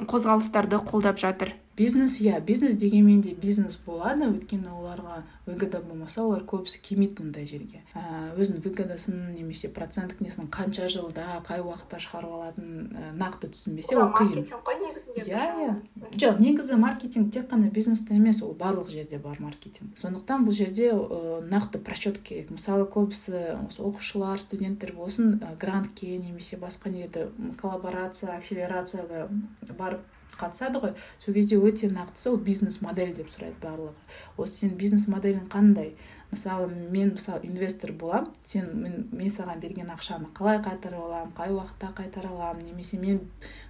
[0.00, 1.52] қозғалыстарды қолдап жатыр?
[1.76, 4.30] Бизнес иә бизнес дегенмен де бизнес болады.
[4.32, 7.82] Өйткені оларға выгода болмаса олар көбісі келмейді мұндай жерге.
[7.94, 13.96] Ә, өзінің выгодасын немесе проценттік несін қанша жылда қай уақытта шығарып алатынын ә, нақты түсінбесе
[13.96, 14.32] ол қиын.
[14.32, 15.76] маркетинг қой негізінде иә иә.
[16.16, 19.96] жоқ негізі маркетинг тек қана бизнесте емес ол барлық жерде бар маркетинг.
[19.96, 22.50] Сондықтан бұл жерде ә, нақты просчет керек.
[22.50, 27.28] Мысалы көбісі осы оқушылар студенттер болсын ә, грантке немесе басқа неде
[27.60, 29.28] коллаборация акселерацияға
[29.78, 30.00] барып
[30.36, 30.92] қатысады ғой.
[31.18, 33.94] Сол кезде өте нақтысы ол бизнес модель деп сұрайды барлығы.
[34.36, 35.94] Осы сенің бизнес моделің қандай?
[36.30, 41.52] Мысалы мен мысалы инвестор боламын сен мен, мен саған берген ақшаны қалай қайтарып аламын қай
[41.54, 43.20] уақытта қайтара аламын немесе мен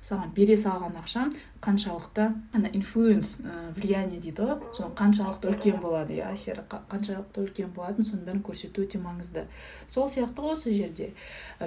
[0.01, 3.43] саған бере салған ақшам қаншалықты ана инфлюенс
[3.77, 4.73] влияние дейді ғой.
[4.73, 9.45] Соны қаншалықты үлкен болады иә әсері қаншалықты үлкен болатынын соның бәрін көрсету өте маңызды.
[9.87, 11.13] Сол сияқты ғой осы жерде.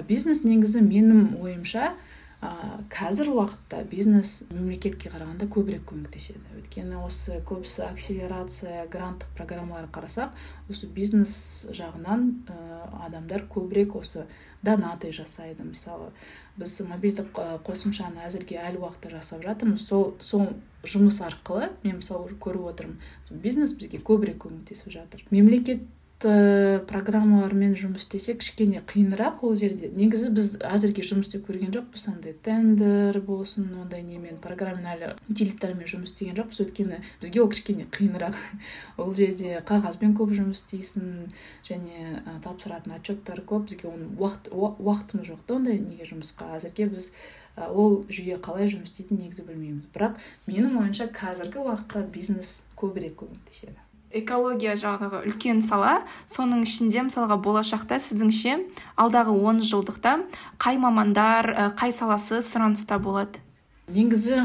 [0.08, 1.94] Бизнес негізі менің ойымша
[2.40, 6.40] ә, қазір уақытта бизнес мемлекетке қарағанда көбірек көмектеседі.
[6.56, 10.36] Өйткені осы көбісі акселерация гранттық программалар қарасақ
[10.70, 12.58] осы бизнес жағынан ә,
[13.06, 14.26] адамдар көбірек осы
[14.62, 15.64] донаты жасайды.
[15.64, 16.10] Мысалы
[16.56, 17.32] біз мобильдік
[17.64, 19.86] қосымшаны әзірге әлі уақытта жасап жатырмыз.
[19.86, 20.50] Сол сол
[20.84, 23.00] жұмыс арқылы мен мысалы көріп отырмын
[23.30, 25.24] бизнес бізге көбірек көмектесіп жатыр.
[25.30, 25.84] Мемлекет
[26.20, 29.88] программалармен жұмыс істесек кішкене қиынырақ ол жерде.
[29.96, 32.04] Негізі біз әзірге жұмыс істеп көрген жоқпыз.
[32.12, 36.60] Андай тендер болсын ондай немен программный утилитармен жұмыс істеген жоқпыз.
[36.66, 38.36] Өйткені бізге ол кішкене қиынырақ.
[39.00, 41.30] Ол жерде қағазбен көп жұмыс істейсің
[41.64, 43.70] және тапсыратын отчеттар көп.
[43.70, 46.52] Бізге оның уақыт уақытымыз жоқ та ондай неге жұмысқа.
[46.60, 47.12] Әзірге біз
[47.56, 49.88] ол жүйе қалай жұмыс істейтінін негізі білмейміз.
[49.94, 53.80] Бірақ менің ойымша қазіргі уақытта бизнес көбірек көмектеседі.
[54.10, 58.56] Экология жаңағы үлкен сала соның ішінде мысалға болашақта сіздіңше
[59.00, 60.16] алдағы он жылдықта
[60.60, 63.42] қай мамандар қай саласы сұраныста болады?
[63.90, 64.42] Негізі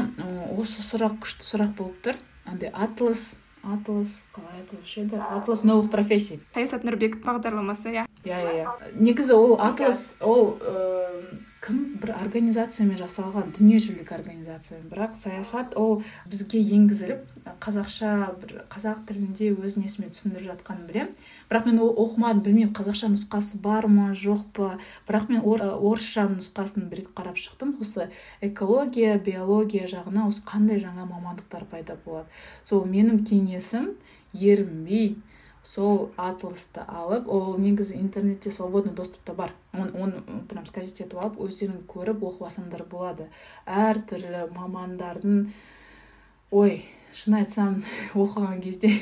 [0.58, 2.22] осы сұрақ күшті сұрақ болып тұр.
[2.46, 4.20] Андай атлас атлас.
[4.34, 5.18] Қалай айтылушы еді?
[5.18, 6.40] Атлас новых профессий.
[6.54, 8.06] Саясат нұрбек бағдарламасы иә.
[8.26, 10.58] Иә иә негізі ол атлас ол
[11.64, 17.24] кім бір организациямен жасалған дүниежүзілік организация бірақ саясат ол бізге енгізіліп
[17.62, 21.12] қазақша бір қазақ тілінде өз несімен түсіндіріп жатқанын білемін.
[21.50, 24.70] Бірақ мен оқымадым білмеймін қазақша нұсқасы бар ма жоқ па.
[25.08, 27.76] Бірақ мен орысша нұсқасын бір рет қарап шықтым.
[27.80, 32.26] Осы экология биология жағына осы қандай жаңа мамандықтар пайда болады.
[32.62, 33.94] Сол менің кеңесім
[34.34, 35.16] ерінбей
[35.66, 39.52] сол атласты алып ол негізі интернетте свободный доступта бар.
[39.72, 43.26] Оны прям скачать етіп алып өздерің көріп оқып алсаңдар болады
[43.66, 45.48] әртүрлі мамандардың
[46.54, 46.84] ой
[47.16, 47.80] шын айтсам
[48.14, 48.92] оқыған кезде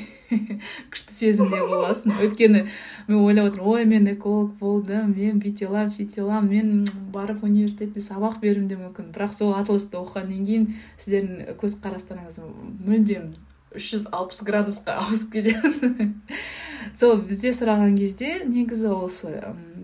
[0.91, 2.17] күшті сезімде боласың.
[2.25, 2.65] Өйткені
[3.07, 5.93] мен ойлап отырмын ой мен эколог болдым мен бүйте аламын
[6.25, 12.41] аламын мен барып университетте сабақ беруім де мүмкін бірақ сол атласты оқығаннан кейін сіздердің көзқарастарыңыз
[12.87, 13.35] мүлдем
[13.75, 16.11] үш жүз алпыс градусқа ауысып кетеді
[16.99, 19.33] сол бізде сұраған кезде негізі осы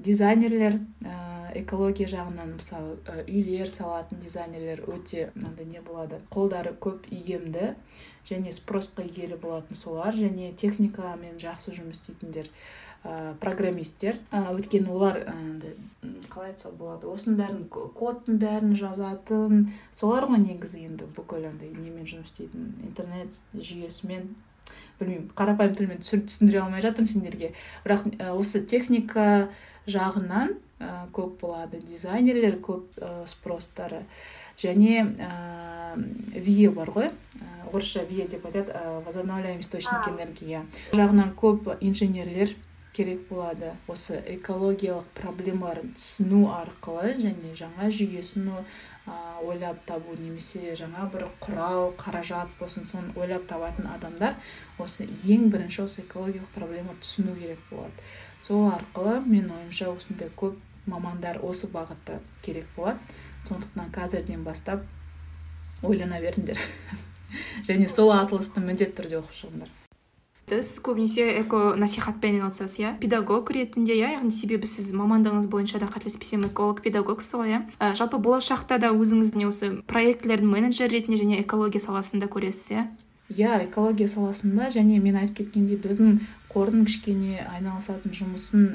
[0.06, 0.80] дизайнерлер
[1.58, 6.22] экология жағынан мысалы үйлер салатын дизайнерлер өте мынандай не болады.
[6.32, 7.74] Қолдары көп игемді
[8.30, 12.48] және спросқа ие болатын солар және техникамен жақсы жұмыс істейтіндер.
[13.04, 15.76] Ә, программисттер ә, өйткені олар андай
[16.32, 17.66] қалай айтса болады осының бәрін
[17.98, 19.66] кодтың бәрін жазатын.
[19.94, 24.30] Солар ғой негізі енді бүкіл андай немен жұмыс істейтін интернет жүйесімен.
[25.02, 27.52] Білмеймін қарапайым тілмен түсіндіре алмай жатырмын сендерге.
[27.84, 29.50] Бірақ осы техника
[29.90, 31.82] жағынан ә, көп болады.
[31.84, 34.06] Дизайнерлер көп ә, спростары.
[34.62, 35.32] Және ә,
[36.38, 37.12] вие бар ғой.
[37.72, 38.74] Орысша вие деп айтады
[39.06, 40.62] возобновляемый источник энергии.
[40.94, 42.56] Жағынан көп инженерлер
[42.94, 43.74] керек болады.
[43.88, 48.50] Осы экологиялық проблемаларын түсіну арқылы және жаңа жүйесін
[49.42, 54.36] ойлап табу немесе жаңа бір құрал қаражат болсын соны ойлап табатын адамдар
[54.80, 57.94] осы ең бірінші осы экологиялық проблема түсіну керек болады.
[58.44, 63.00] Сол арқылы мен ойымша осындай көп мамандар осы бағытта керек болады.
[63.48, 64.86] Сондықтан қазірден бастап
[65.82, 66.60] ойлана беріңдер.
[67.68, 69.81] Және сол атласты міндетті түрде оқып шығыңдар.
[70.50, 72.92] Сіз көбінесе эко насихатпен айналысасыз иә?
[73.00, 74.18] Педагог ретінде иә?
[74.18, 77.62] Яғни себебі сіз мамандығыңыз бойынша да қателеспесем эколог педагогсыз ғой иә?
[77.80, 82.86] Ә, жалпы болашақта да өзіңізді осы проектілердің менеджері ретінде және экология саласында көресіз иә?
[83.32, 86.20] Иә экология саласында және мен айтып кеткендей біздің
[86.52, 88.66] қордың кішкене айналысатын жұмысын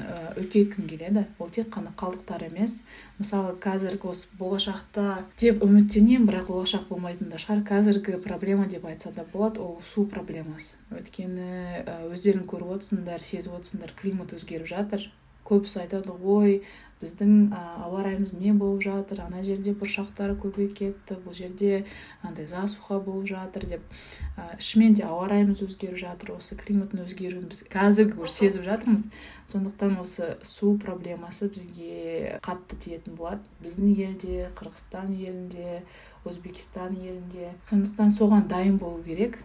[0.41, 1.25] үлкейткім келеді.
[1.37, 2.79] Ол тек қана қалдықтар емес.
[3.19, 7.61] Мысалы қазіргі осы болашақта деп үміттенемін бірақ болашақ болмайтын да шығар.
[7.69, 10.75] Қазіргі проблема деп айтса да болады ол су проблемасы.
[10.89, 15.09] Өйткені өздерің көріп отырсыңдар сезіп отырсыңдар климат өзгеріп жатыр.
[15.47, 16.63] Көбісі айтады ғой
[17.01, 21.83] біздің ауа райымыз не болып жатыр ана жерде бұршақтар көбейіп кетті бұл жерде
[22.25, 23.83] андай засуха болып жатыр деп
[24.37, 29.07] ә, шынымен де ауа райымыз өзгеріп жатыр осы климаттың өзгеруін біз қазір сезіп жатырмыз.
[29.47, 33.43] Сондықтан осы су проблемасы бізге қатты тиетін болады.
[33.63, 35.83] Біздің елде қырғызстан елінде
[36.27, 37.53] өзбекстан елінде.
[37.63, 39.39] Сондықтан соған дайын болу керек.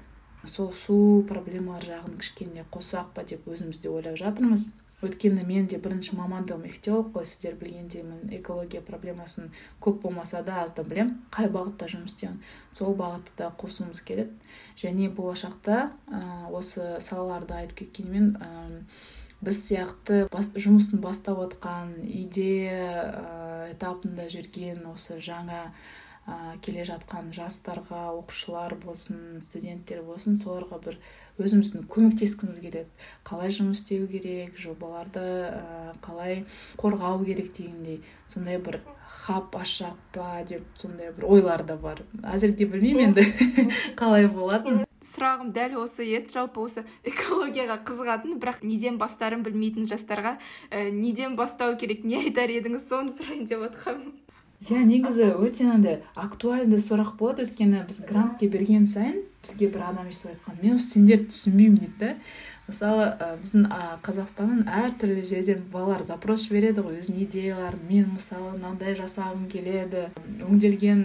[0.44, 4.72] Сол су проблемалары жағын кішкене қоссақ па деп өзіміз де ойлап жатырмыз.
[5.02, 9.50] Өйткені мен де бірінші мамандығым ихтиолог қой сіздер білгендей мен экология проблемасын
[9.82, 11.16] көп болмаса да аз да білемін.
[11.34, 12.38] Қай бағытта жұмыс істеуін
[12.72, 14.30] сол бағытты да қосуымыз келеді
[14.78, 16.22] және болашақта ә,
[16.54, 18.52] осы салаларды айтып кеткенмен ә,
[19.42, 25.72] біз сияқты бас, жұмысын бастап отқан идея ә, этапында жүрген осы жаңа
[26.26, 30.98] ә, келе жатқан жастарға оқушылар болсын студенттер болсын соларға бір
[31.42, 32.85] өзіміздің көмектескіміз келеді
[33.26, 36.44] қалай жұмыс істеу керек жобаларды ә, қалай
[36.78, 38.02] қорғау керек дегендей.
[38.28, 42.04] Сондай бір хаб ашсақ па деп сондай бір ойлар да бар.
[42.22, 43.26] Әзірге білмеймін енді
[44.00, 44.87] қалай болатынын.
[45.02, 46.30] Сұрағым дәл осы еді.
[46.30, 50.37] Жалпы осы экологияға қызығатын бірақ неден бастарын білмейтін жастарға
[50.70, 54.21] ә, неден бастау керек не айтар едіңіз соны сұрайын деп отырғанмын
[54.62, 60.07] иә негізі өте мынандай актуальды сұрақ болады өйткені біз грантке берген сайын бізге бір адам
[60.07, 60.59] өйстіп айтқан.
[60.62, 62.11] Мен сендерді түсінбеймін дейді да
[62.68, 67.01] мысалы ә, біздің ә, қазақстанның әртүрлі жерден балалар запрос жібереді ғой.
[67.03, 70.07] Өзінің идеяларын мен мысалы мынандай жасағым келеді
[70.46, 71.03] өңделген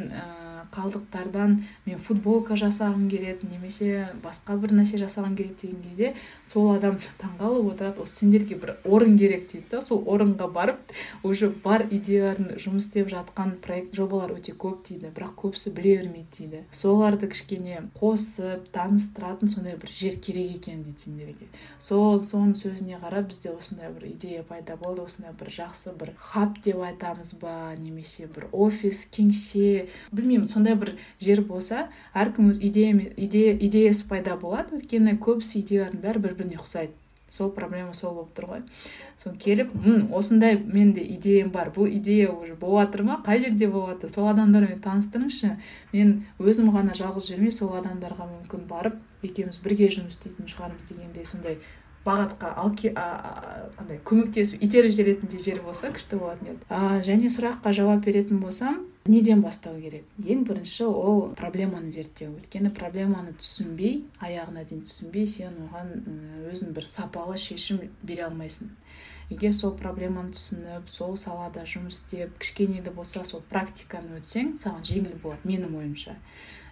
[0.78, 6.14] қалдықтардан мен футболка жасағым келеді немесе басқа бір нәрсе жасағым келеді деген кезде
[6.46, 10.96] сол адам таңғалып отырады осы сендерге бір орын керек дейді да сол орынға барып
[11.28, 16.28] уже бар идеяларын жұмыс істеп жатқан проект жобалар өте көп дейді бірақ көбісі біле бермейді
[16.38, 16.64] дейді.
[16.72, 21.48] Соларды кішкене қосып таныстыратын сондай бір жер керек екен дейді сендерге.
[21.80, 26.60] Сол соның сөзіне қарап бізде осындай бір идея пайда болды осындай бір жақсы бір хаб
[26.64, 33.56] деп айтамыз ба немесе бір офис кеңсе білмеймін бір жер болса әркім өз идея, идея
[33.56, 34.76] идеясы пайда болады.
[34.78, 36.94] Өйткені көбісі идеялардың бәрі бір біріне ұқсайды.
[37.30, 38.62] Сол проблема сол болып тұр ғой.
[39.20, 41.74] Соны келіп М, осындай менде идеям бар.
[41.76, 43.18] Бұл идея уже болып жатыр ма?
[43.26, 45.58] Қай жерде болып жатыр сол адамдармен таныстырыңызшы.
[45.92, 48.96] Мен өзім ғана жалғыз жүрмей сол адамдарға мүмкін барып
[49.28, 51.60] екеуміз бірге жұмыс істейтін шығармыз дегендей сондай
[52.08, 52.54] бағытқа
[53.76, 56.64] қандай көмектесіп итеріп жіберетіндей жер болса күшті болатын еді.
[57.04, 60.06] Және сұраққа жауап беретін болсам неден бастау керек.
[60.20, 62.34] Ең бірінші ол проблеманы зерттеу.
[62.38, 65.94] Өйткені проблеманы түсінбей аяғына дейін түсінбей сен оған
[66.52, 68.70] өзің бір сапалы шешім бере алмайсың.
[69.30, 74.86] Егер сол проблеманы түсініп сол салада жұмыс істеп кішкене де болса сол практиканы өтсең саған
[74.88, 76.16] жеңіл болады менің ойымша.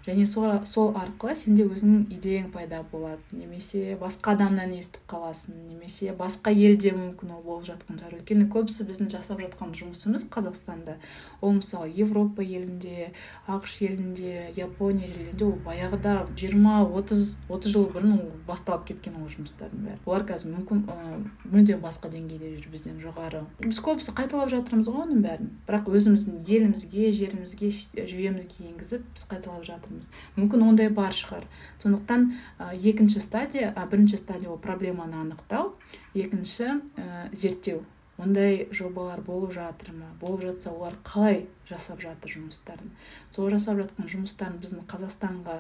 [0.06, 3.22] Және сол, сол арқылы сенде өзіңнің идеяң пайда болады.
[3.34, 8.20] Немесе басқа адамнан естіп қаласың немесе басқа елде мүмкін ол болып жатқан шығар.
[8.20, 10.98] Өйткені көбісі біздің жасап жатқан жұмысымыз қазақстанда.
[11.42, 13.12] Ол мысалы европа елінде
[13.48, 19.30] ақш елінде япония елінде ол баяғыда жиырма отыз отыз жыл бұрын ол басталып кеткен ол
[19.32, 20.00] жұмыстардың бәрі.
[20.06, 23.46] Олар қазір мүмкін ә, мүлдем басқа деңгейде жүр бізден жоғары.
[23.62, 25.52] Біз көбісі қайталап жатырмыз ғой оның бәрін.
[25.68, 27.72] Бірақ өзіміздің елімізге жерімізге
[28.06, 29.95] жүйемізге енгізіп біз қайталап жатырмыз.
[30.36, 31.46] Мүмкін ондай бар шығар.
[31.82, 35.74] Сондықтан ә, екінші стадия ә, бірінші стадия ол проблеманы анықтау
[36.14, 37.84] екінші ә, зерттеу.
[38.18, 40.14] Ондай жобалар болып жатыр ма?
[40.22, 42.94] Болып жатса олар қалай жасап жатыр жұмыстарын?
[43.32, 45.58] Сол жасап жатқан жұмыстарын біздің қазақстанға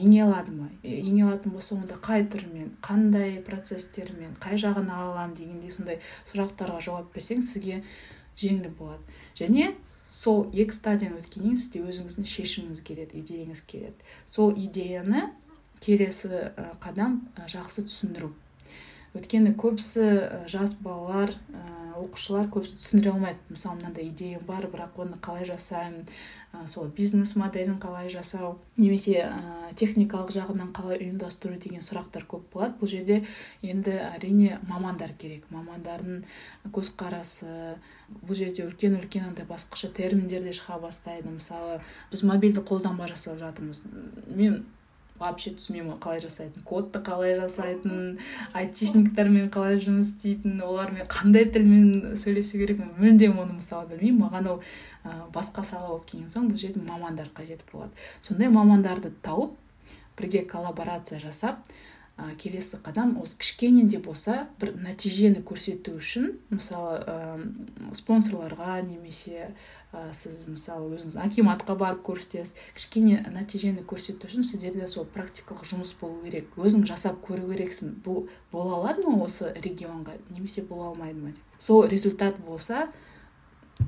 [0.00, 0.68] ене алады ма?
[0.82, 6.80] Ене алатын болса онда қай түрімен қандай процесстермен қай жағын ала аламын дегендей сондай сұрақтарға
[6.82, 7.84] жауап берсең сізге
[8.42, 9.02] жеңіл болады.
[9.38, 9.76] Және
[10.14, 14.06] сол екі стадияны өткеннен кейін сізде өзіңіздің шешіміңіз келеді идеяңыз келеді.
[14.30, 15.26] Сол идеяны
[15.82, 18.30] келесі қадам жақсы түсіндіру.
[19.18, 20.06] Өйткені көбісі
[20.50, 21.34] жас балалар
[21.98, 23.42] оқушылар көбісі түсіндіре алмайды.
[23.50, 26.06] Мысалы мынандай идеям бар бірақ оны қалай жасаймын
[26.66, 32.76] сол бизнес моделін қалай жасау немесе ә, техникалық жағынан қалай ұйымдастыру деген сұрақтар көп болады.
[32.80, 33.20] Бұл жерде
[33.62, 35.48] енді әрине мамандар керек.
[35.54, 36.22] Мамандардың
[36.74, 37.76] көзқарасы
[38.22, 41.32] бұл жерде үлкен үлкен андай басқаша терминдер де шыға бастайды.
[41.34, 41.80] Мысалы
[42.12, 43.84] біз мобильді қолданба жасап жатырмыз.
[44.26, 44.64] Мен
[45.18, 48.18] вообще түсінбеймін қалай жасайтын кодты қалай жасайтын
[48.58, 54.24] айтишниктармен қалай жұмыс істейтін олармен қандай тілмен сөйлесу керек мүлдем оны мысалы білмеймін.
[54.24, 54.62] Маған ол
[55.34, 57.94] басқа сала болып келген соң бұл жерде мамандар қажет болады.
[58.20, 59.54] Сондай мамандарды тауып
[60.18, 61.62] бірге коллаборация жасап
[62.16, 67.16] ә, келесі қадам осы кішкене де болса бір нәтижені көрсету үшін мысалы ә,
[67.96, 69.50] спонсорларға немесе
[69.94, 72.54] ә, сіз мысалы өзіңіз акиматқа барып көрсетесіз.
[72.76, 76.50] Кішкене нәтижені көрсету үшін сіздерде сол практикалық жұмыс болу керек.
[76.58, 77.96] Өзің жасап көру керексің.
[78.04, 80.18] Бұл бола алады ма осы регионға?
[80.30, 81.42] Немесе бола алмайды ма деп?
[81.58, 82.88] Сол результат болса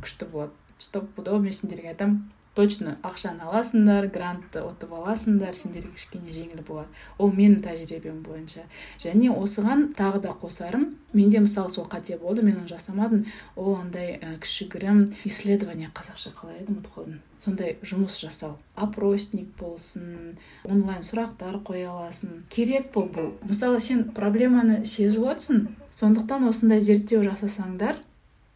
[0.00, 0.52] күшті болады.
[0.78, 6.88] Стопудово мен сендерге айтамын точно ақшаны аласыңдар грантты ұтып аласыңдар сендерге кішкене жеңіл болады.
[7.20, 8.64] Ол менің тәжірибем бойынша.
[9.02, 13.26] Және осыған тағы да қосарым менде мысалы сол қате болды мен оны жасамадым.
[13.56, 17.20] Ол андай ә, кішігірім исследование қазақша қалай еді ұмытып қалдым.
[17.36, 18.56] Сондай жұмыс жасау.
[18.74, 22.42] Опросник болсын онлайн сұрақтар қоя аласың.
[22.48, 23.32] Керек бұл бұл.
[23.44, 28.00] Мысалы сен проблеманы сезіп отырсың сондықтан осындай зерттеу жасасаңдар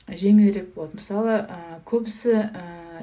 [0.09, 0.97] жеңілірек болады.
[1.01, 2.37] Мысалы ә, көбісі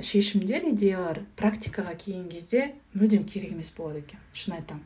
[0.03, 4.85] шешімдер идеялар практикаға келген кезде мүлдем керек емес болады екен шын айтамын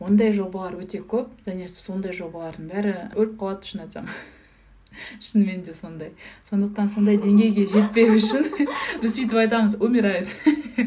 [0.00, 4.10] ондай жобалар өте көп және сондай жобалардың бәрі өліп қалады шын айтсам.
[5.22, 6.12] Шынымен де сондай.
[6.46, 8.46] Сондықтан сондай деңгейге жетпеу үшін
[9.02, 10.30] біз сөйтіп айтамыз умирают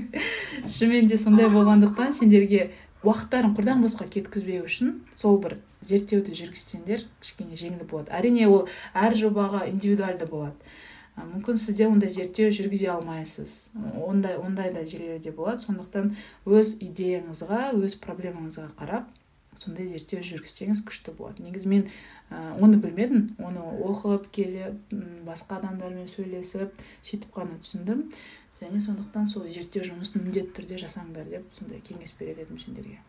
[0.74, 2.72] шынымен де сондай болғандықтан сендерге
[3.04, 8.12] уақыттарын құрдан босқа кеткізбеу үшін сол бір зерттеуді жүргізсеңдер кішкене жеңіл болады.
[8.16, 10.56] Әрине ол әр жобаға индивидуальды болады.
[11.18, 13.70] Мүмкін сізде ондай зерттеу жүргізе алмайсыз.
[14.06, 15.64] Ондай ондай да жерлер де болады.
[15.66, 16.14] Сондықтан
[16.46, 19.10] өз идеяңызға өз проблемаңызға қарап
[19.60, 21.44] сондай зерттеу жүргізсеңіз күшті болады.
[21.46, 21.88] Негізі мен
[22.32, 23.36] оны білмедім.
[23.44, 24.96] Оны оқып келіп
[25.28, 28.08] басқа адамдармен сөйлесіп сөйтіп қана түсіндім.
[28.62, 33.00] Және сондықтан сол зерттеу жұмысын міндетті түрде жасаңдар деп сондай кеңес берер едім сендерге.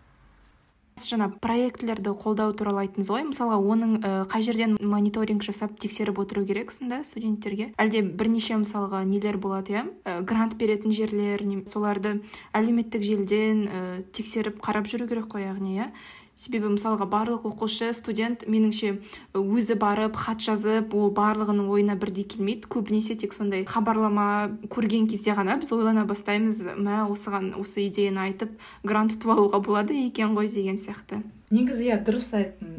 [1.03, 3.27] Сіз жаңа проектілерді қолдау туралы айттыңыз ғой.
[3.29, 3.97] Мысалға оның
[4.31, 7.73] қай жерден мониторинг жасап тексеріп отыру керек сонда студенттерге?
[7.83, 9.85] Әлде бірнеше мысалға нелер болады иә?
[10.23, 12.21] Грант беретін жерлер соларды
[12.55, 13.67] әлеуметтік желіден
[14.15, 15.93] тексеріп қарап жүру керек қой яғни иә?
[16.37, 18.95] Себебі мысалға барлық оқушы студент меніңше
[19.37, 22.67] өзі барып хат жазып ол барлығының ойына бірдей келмейді.
[22.73, 28.57] Көбінесе тек сондай хабарлама көрген кезде ғана біз ойлана бастаймыз мә осыған осы идеяны айтып
[28.83, 31.23] грант ұтып алуға болады екен ғой деген сияқты.
[31.53, 32.71] Негізі иә дұрыс айттың.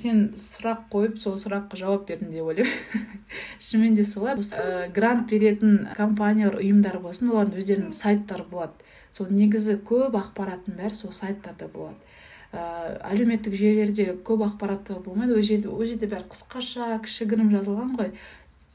[0.00, 3.10] Сен сұрақ қойып сол сұраққа жауап бердің деп ойлаймын.
[3.66, 4.34] Шынымен де солай.
[4.34, 8.88] Ә, грант беретін компаниялар ұйымдар болсын олардың өздерінің сайттары болады.
[9.12, 12.00] Сол негізі көп ақпараттың бәрі сол сайттарда болады.
[12.54, 12.62] Ә,
[13.10, 15.34] әлеуметтік жүйелерде көп ақпарат болмайды.
[15.34, 18.14] Ол жерде ол жерде бәрі қысқаша кішігірім жазылған ғой.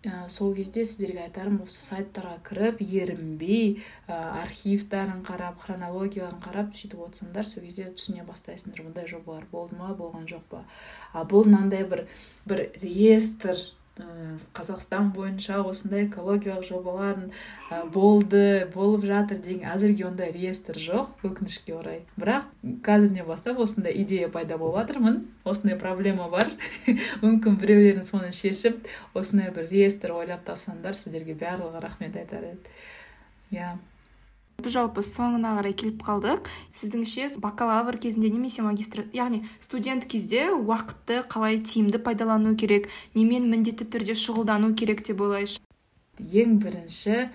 [0.07, 4.15] Ә, сол кезде сіздерге айтарым осы сайттарға кіріп ерінбей ә,
[4.45, 10.23] архивтарын қарап хронологияларын қарап сөйтіп отырсаңдар сол кезде түсіне бастайсыңдар бұндай жобалар болды ма болған
[10.31, 10.63] жоқ па?
[11.11, 12.05] А бұл мынандай бір
[12.47, 13.59] бір реестр
[14.55, 17.17] қазақстан бойынша осындай экологиялық жобалар
[17.71, 19.67] э, болды болып жатыр деген.
[19.73, 22.01] Әзірге ондай реестр жоқ өкінішке орай.
[22.19, 22.47] Бірақ
[22.85, 25.21] қазірден бастап осындай идея пайда болып жатырмын.
[25.43, 26.47] Осындай проблема бар.
[27.23, 32.75] Мүмкін біреулерің соны шешіп осындай бір реестр ойлап тапсаңдар сіздерге барлығы рахмет айтар еді.
[33.51, 33.75] Иә.
[34.67, 36.49] Жалпы соңына қарай келіп қалдық.
[36.75, 43.87] Сіздің бакалавр кезінде немесе магистр яғни студент кезде уақытты қалай тиімді пайдалану керек немен міндетті
[43.87, 45.61] түрде шұғылдану керек деп ойлайсыз?
[46.19, 47.29] Ең бірінші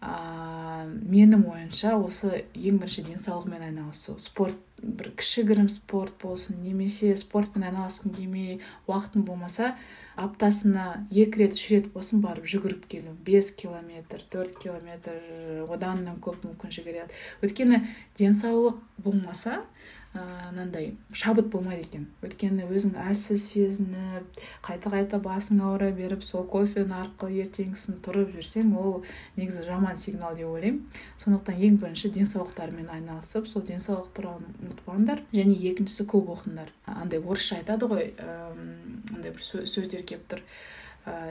[0.00, 4.16] ә, менің ойымша осы ең бірінші денсаулығымен айналысу.
[4.18, 9.74] Спорт бір кішігірім спорт болсын немесе спортпен айналысқың келмей уақытың болмаса
[10.20, 13.12] аптасына екі рет үш рет болсын барып жүгіріп келу.
[13.26, 15.20] Бес километр төрт километр
[15.68, 17.82] одан да көп мүмкін жүгіреді өйткені
[18.18, 19.60] денсаулық болмаса
[20.14, 22.06] мынандай шабыт болмайды екен.
[22.24, 28.74] Өйткені өзің әлсіз сезініп қайта қайта басың ауыра беріп сол кофені арқылы ертеңгісін тұрып жүрсең
[28.74, 29.04] ол
[29.36, 30.82] негізі жаман сигнал деп ойлаймын.
[31.20, 35.22] Сондықтан ең бірінші денсаулықтарымен айналысып сол денсаулық туралы ұмытпаңдар.
[35.30, 36.74] Және екіншісі көп оқыңдар.
[36.90, 40.44] Андай орысша айтады ғой андай бір сөздер келіп тұр.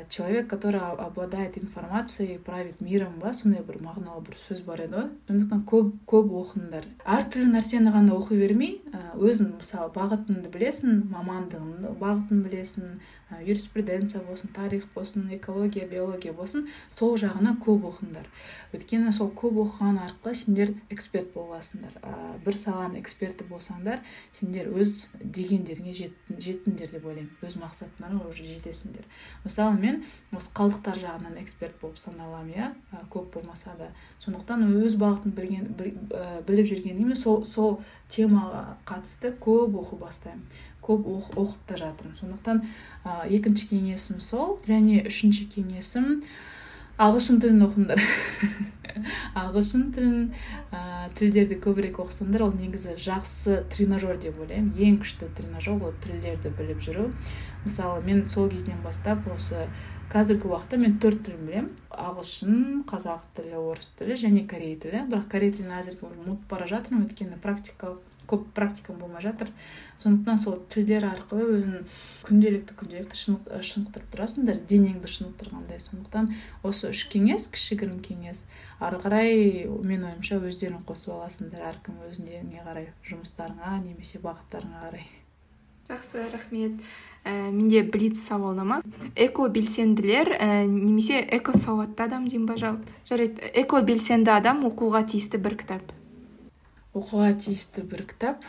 [0.10, 5.10] Человек который обладает информацией правит миром ба сондай бір мағыналы бір сөз бар еді ғой.
[5.28, 6.88] Сондықтан көп көп оқыңдар.
[7.06, 8.82] Әртүрлі нәрсені ғана оқи бермей
[9.16, 13.00] өзің мысалы бағытыңды білесің мамандығыңды бағытын білесің
[13.46, 18.26] юриспруденция болсын тарих болсын экология биология болсын сол жағына көп оқыңдар.
[18.74, 21.94] Өйткені сол көп оқыған арқылы сендер эксперт боласыңдар.
[22.02, 24.02] Ә, бір саланың эксперті болсаңдар
[24.34, 27.32] сендер өз дегендеріңе жеттіңдер деп ойлаймын.
[27.46, 29.06] Өз мақсаттарыңа уже жетесіңдер.
[29.44, 30.04] Мысалы мен
[30.36, 32.72] осы қалдықтар жағынан эксперт болып саналамын иә?
[33.14, 33.92] Көп болмаса да.
[34.20, 35.70] Сондықтан өз бағытын білген,
[36.48, 40.44] біліп жүргеніммен сол сол темаға қатысты көп оқу бастаймын.
[40.86, 42.16] Көп оқып та жатырмын.
[42.20, 42.64] Сондықтан
[43.06, 46.22] ә, екінші кеңесім сол және үшінші кеңесім
[47.00, 48.02] ағылшын тілін оқыңдар
[49.42, 50.26] ағылшын тілін
[50.74, 54.74] ә, тілдерді көбірек оқысаңдар ол негізі жақсы тренажер деп ойлаймын.
[54.76, 57.08] Ең күшті тренажер ол тілдерді біліп жүру.
[57.64, 59.68] Мысалы мен сол кезден бастап осы
[60.12, 61.72] қазіргі уақытта мен төрт тіл білемін.
[61.94, 65.06] Ағылшын қазақ тілі орыс тілі және корей тілі.
[65.12, 67.08] Бірақ корей тілін әзірге ұмытып бара жатырмын.
[67.08, 69.50] Өйткені практикалық көп практикам болмай жатыр.
[69.98, 71.88] Сондықтан сол тілдер арқылы өзің
[72.28, 75.82] күнделікті күнделікті шынықтырып тұрасыңдар денеңді шынықтырғандай.
[75.84, 76.32] Сондықтан
[76.64, 78.46] осы үш кеңес кішігірім кеңес
[78.80, 85.10] ары қарай мен ойымша өздерің қосып аласыңдар әркім өзіне қарай жұмыстарыңа немесе бағыттарыңа қарай.
[85.90, 86.82] Жақсы рахмет.
[87.26, 88.84] Ә, менде блиц сауалнама.
[89.16, 93.50] Эко белсенділер ә, немесе эко сауатты адам деймін ба жалпы жарайды.
[93.58, 95.92] Эко белсенді адам оқуға тиісті бір кітап.
[96.94, 98.46] Оқуға тиісті бір кітап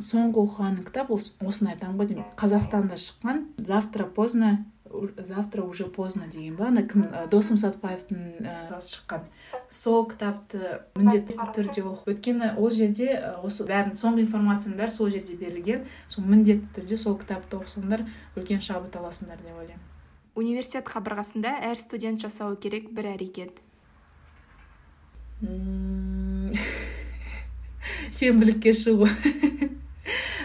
[0.00, 2.28] соңғы оқыған кітап осыны айтамын ғой деймін.
[2.40, 4.64] Қазақстанда шыққан завтра поздно
[5.16, 6.66] завтра уже поздно деген ба?
[6.68, 7.06] Ана кім?
[7.30, 9.22] Досым сатпаевтың ә, шыққан.
[9.68, 15.36] Сол кітапты міндетті түрде оқып өйткені ол жерде осы бәрін соңғы информацияның бәрі сол жерде
[15.38, 15.86] берілген.
[16.10, 19.86] Сол міндетті түрде сол кітапты оқысаңдар үлкен шабыт аласыңдар деп ойлаймын.
[20.34, 23.62] Университет қабырғасында әр студент жасауы керек бір әрекет.
[28.10, 29.08] сенбілікке шығу.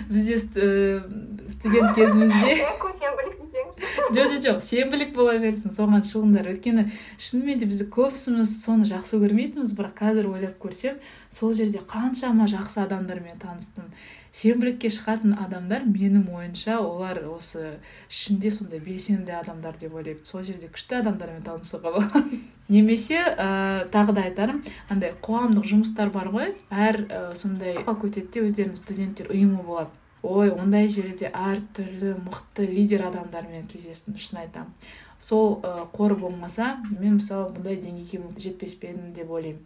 [0.10, 2.58] Бізде студент кезімізде
[3.00, 6.50] сенбілік десеңізші жоқ жоқ жоқ сенбілік бола берсін соған шығыңдар.
[6.54, 6.86] Өйткені
[7.18, 11.00] шынымен де біз көбісіміз соны жақсы көрмейтінбіз бірақ қазір ойлап көрсем
[11.34, 13.90] сол жерде қаншама жақсы адамдармен таныстым.
[14.36, 17.78] Сенбілікке шығатын адамдар менің ойымша олар осы
[18.10, 20.26] ішінде сондай белсенді адамдар деп ойлаймын.
[20.28, 22.42] Сол жерде күшті адамдармен танысуға болады
[22.74, 24.60] немесе ә, тағы да айтарым
[24.92, 26.52] андай қоғамдық жұмыстар бар ғой.
[26.70, 29.94] Әр ә, сондай факультетте өздерінің студенттер ұйымы болады.
[30.26, 34.74] Ой ондай жерде әртүрлі мықты лидер адамдармен кездестім шын айтамын.
[35.22, 39.62] Сол ә, қор болмаса мен мысалы бұндай деңгейге жетпес пе едім деп ойлаймын.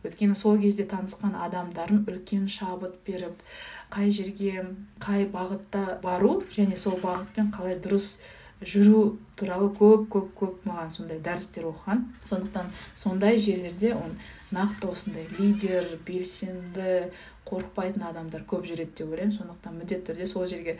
[0.00, 3.42] Өйткені сол кезде танысқан адамдарым үлкен шабыт беріп
[3.90, 4.66] қай жерге
[5.02, 8.18] қай бағытта бару және сол бағытпен қалай дұрыс
[8.60, 12.04] жүру туралы көп көп көп маған сондай дәрістер оқыған.
[12.28, 14.18] Сондықтан сондай жерлерде он
[14.52, 17.10] нақты осындай лидер белсенді
[17.48, 19.32] қорықпайтын адамдар көп жүреді деп ойлаймын.
[19.32, 20.76] Сондықтан міндетті түрде сол жерге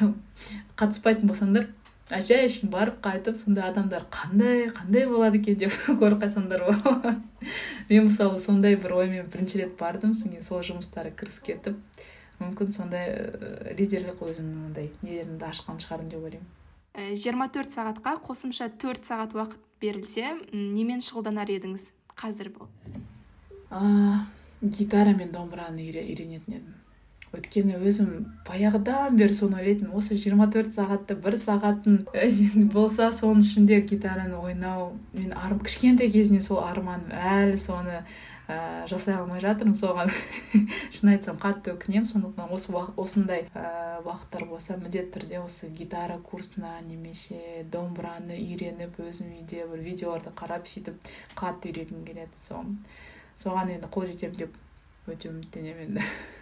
[0.80, 1.70] қатыспайтын болсаңдар
[2.10, 7.14] жай барып қайтып сондай адамдар қандай қандай болады екен деп көріп болады
[7.90, 10.14] мен мысалы сондай бір оймен бірінші рет бардым.
[10.14, 11.78] Содан кейін сол жұмыстарға кірісіп кетіп
[12.40, 16.50] мүмкін сондай ә, лидерлік өзімнің андай нелерімді ашқан шығармын деп ойлаймын.
[16.94, 21.86] Э, жиырма төрт сағатқа қосымша төрт сағат уақыт берілсе немен шұғылданар едіңіз?
[22.18, 22.68] Қазір бұл.
[24.60, 26.79] Гитара мен домбыраны үйренетін едім.
[27.36, 28.10] Өйткені өзім
[28.46, 29.94] баяғыдан бері соны ойлайтынмын.
[29.94, 32.26] Осы 24 сағатты бір сағатын э,
[32.74, 34.96] болса соның ішінде гитараны ойнау.
[35.14, 38.00] Мен кішкентай кезімнен сол арманым әлі соны
[38.50, 40.10] ә, жасай алмай жатырмын соған.
[40.96, 42.08] Шын айтсам қатты өкінемін.
[42.10, 49.36] Сондықтан осы осындай ә, уақыттар болса міндетті түрде осы гитара курсына немесе домбыраны үйреніп өзім
[49.38, 50.98] үйде бір видеоларды қарап сөйтіп
[51.38, 52.34] қатты үйренгім келеді.
[52.42, 52.64] Со
[53.40, 54.60] соған енді қол жетемін деп
[55.10, 56.10] өте үміттенемін енді.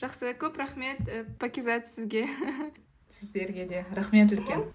[0.00, 1.00] жақсы көп рахмет
[1.38, 2.26] пакизат сізге.
[3.10, 4.70] Сіздерге де рахмет үлкен.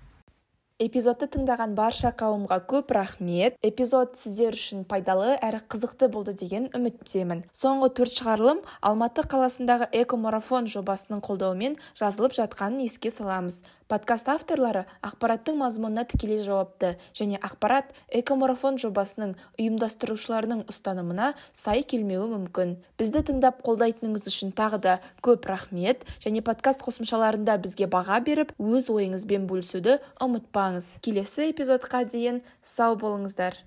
[0.76, 3.56] Эпизодты тыңдаған барша қауымға көп рахмет.
[3.64, 7.46] Эпизод сіздер үшін пайдалы әрі қызықты болды деген үміттемін.
[7.56, 13.62] Соңғы төрт шығарылым алматы қаласындағы экомарафон жобасының қолдауымен жазылып жатқанын еске саламыз.
[13.92, 22.74] Подкаст авторлары ақпараттың мазмұнына тікелей жауапты және ақпарат экомарафон жобасының ұйымдастырушыларының ұстанымына сай келмеуі мүмкін.
[22.98, 28.90] Бізді тыңдап қолдайтыныңыз үшін тағы да көп рахмет және подкаст қосымшаларында бізге баға беріп өз
[28.90, 30.98] ойыңызбен бөлісуді ұмытпаңыз.
[31.06, 33.62] Келесі эпизодқа дейін сау болыңыздар.